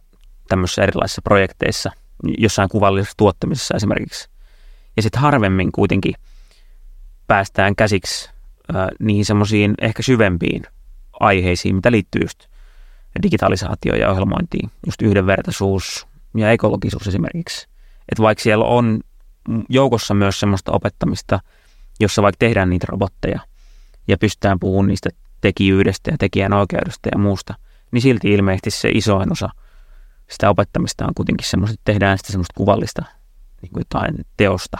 tämmöisissä 0.47 0.83
erilaisissa 0.83 1.21
projekteissa, 1.21 1.91
jossain 2.37 2.69
kuvallisessa 2.69 3.17
tuottamisessa 3.17 3.75
esimerkiksi. 3.75 4.29
Ja 4.97 5.01
sitten 5.01 5.21
harvemmin 5.21 5.71
kuitenkin 5.71 6.13
päästään 7.27 7.75
käsiksi 7.75 8.29
äh, 8.75 8.87
niihin 8.99 9.25
semmoisiin 9.25 9.73
ehkä 9.81 10.03
syvempiin 10.03 10.63
aiheisiin, 11.19 11.75
mitä 11.75 11.91
liittyy 11.91 12.21
just 12.21 12.47
digitalisaatioon 13.23 13.99
ja 13.99 14.11
ohjelmointiin, 14.11 14.71
just 14.85 15.01
yhdenvertaisuus 15.01 16.07
ja 16.35 16.51
ekologisuus 16.51 17.07
esimerkiksi. 17.07 17.67
Että 18.11 18.23
vaikka 18.23 18.43
siellä 18.43 18.65
on 18.65 19.01
joukossa 19.69 20.13
myös 20.13 20.39
semmoista 20.39 20.71
opettamista, 20.71 21.39
jossa 21.99 22.21
vaikka 22.21 22.37
tehdään 22.39 22.69
niitä 22.69 22.87
robotteja 22.89 23.39
ja 24.07 24.17
pystytään 24.17 24.59
puhumaan 24.59 24.87
niistä 24.87 25.09
tekijyydestä 25.41 26.11
ja 26.11 26.17
tekijän 26.17 26.53
oikeudesta 26.53 27.09
ja 27.11 27.17
muusta, 27.17 27.53
niin 27.91 28.01
silti 28.01 28.33
ilmeisesti 28.33 28.71
se 28.71 28.89
isoin 28.89 29.31
osa 29.31 29.49
sitä 30.29 30.49
opettamista 30.49 31.05
on 31.05 31.13
kuitenkin 31.15 31.47
semmoista, 31.47 31.73
että 31.73 31.91
tehdään 31.91 32.17
sitä 32.17 32.31
semmoista 32.31 32.53
kuvallista 32.57 33.03
niin 33.61 33.71
kuin 33.71 33.81
jotain 33.81 34.25
teosta 34.37 34.77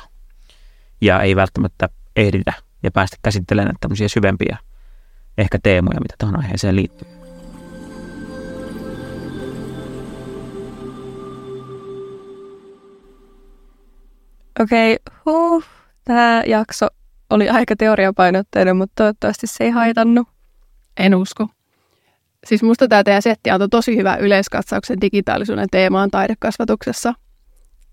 ja 1.02 1.22
ei 1.22 1.36
välttämättä 1.36 1.90
ehditä 2.16 2.54
ja 2.84 2.92
päästä 2.92 3.18
käsittelemään 3.22 3.76
tämmöisiä 3.80 4.08
syvempiä 4.08 4.58
ehkä 5.38 5.60
teemoja, 5.64 6.00
mitä 6.00 6.16
tähän 6.18 6.40
aiheeseen 6.40 6.76
liittyy. 6.76 7.08
Okei, 14.60 14.94
okay, 14.94 15.16
huh. 15.26 15.64
Tämä 16.04 16.44
jakso 16.46 16.88
oli 17.30 17.50
aika 17.50 17.76
teoriapainotteinen, 17.76 18.78
mutta 18.78 18.94
toivottavasti 18.96 19.48
se 19.48 19.64
ei 19.64 19.70
haitannut. 19.70 20.28
En 20.98 21.16
usko. 21.16 21.48
Siis 22.46 22.64
musta 22.64 22.88
tämä 22.88 23.04
teidän 23.04 23.22
setti 23.22 23.50
antoi 23.50 23.70
tosi 23.70 23.98
hyvä 23.98 24.16
yleiskatsauksen 24.16 25.02
digitaalisuuden 25.02 25.68
teemaan 25.72 26.12
taidekasvatuksessa. 26.12 27.14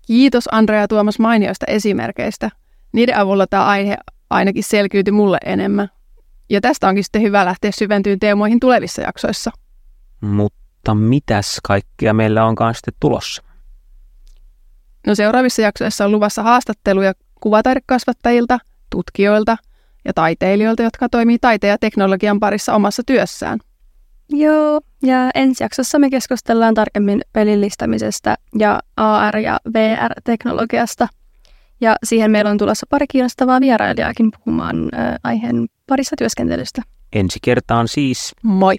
Kiitos 0.07 0.49
Andrea 0.51 0.81
ja 0.81 0.87
Tuomas 0.87 1.19
mainioista 1.19 1.65
esimerkkeistä. 1.67 2.49
Niiden 2.91 3.17
avulla 3.17 3.47
tämä 3.47 3.65
aihe 3.65 3.97
ainakin 4.29 4.63
selkiytyi 4.63 5.11
mulle 5.11 5.37
enemmän. 5.45 5.89
Ja 6.49 6.61
tästä 6.61 6.87
onkin 6.87 7.03
sitten 7.03 7.21
hyvä 7.21 7.45
lähteä 7.45 7.71
syventyyn 7.71 8.19
teemoihin 8.19 8.59
tulevissa 8.59 9.01
jaksoissa. 9.01 9.51
Mutta 10.21 10.95
mitäs 10.95 11.59
kaikkea 11.63 12.13
meillä 12.13 12.45
onkaan 12.45 12.75
sitten 12.75 12.93
tulossa? 12.99 13.43
No 15.07 15.15
seuraavissa 15.15 15.61
jaksoissa 15.61 16.05
on 16.05 16.11
luvassa 16.11 16.43
haastatteluja 16.43 17.13
kuvataidekasvattajilta, 17.39 18.59
tutkijoilta 18.95 19.57
ja 20.05 20.13
taiteilijoilta, 20.13 20.83
jotka 20.83 21.09
toimii 21.09 21.39
taiteen 21.39 21.71
ja 21.71 21.77
teknologian 21.77 22.39
parissa 22.39 22.73
omassa 22.73 23.03
työssään. 23.05 23.59
Joo, 24.29 24.81
ja 25.03 25.29
ensi 25.35 25.63
jaksossa 25.63 25.99
me 25.99 26.09
keskustellaan 26.09 26.73
tarkemmin 26.73 27.21
pelillistämisestä 27.33 28.35
ja 28.59 28.79
AR- 28.97 29.37
ja 29.37 29.59
VR-teknologiasta. 29.73 31.07
Ja 31.81 31.95
siihen 32.03 32.31
meillä 32.31 32.51
on 32.51 32.57
tulossa 32.57 32.85
pari 32.89 33.05
kiinnostavaa 33.07 33.61
vierailijaakin 33.61 34.31
puhumaan 34.31 34.89
äh, 34.93 35.15
aiheen 35.23 35.67
parissa 35.87 36.15
työskentelystä. 36.17 36.81
Ensi 37.13 37.39
kertaan 37.41 37.87
siis. 37.87 38.33
Moi! 38.43 38.75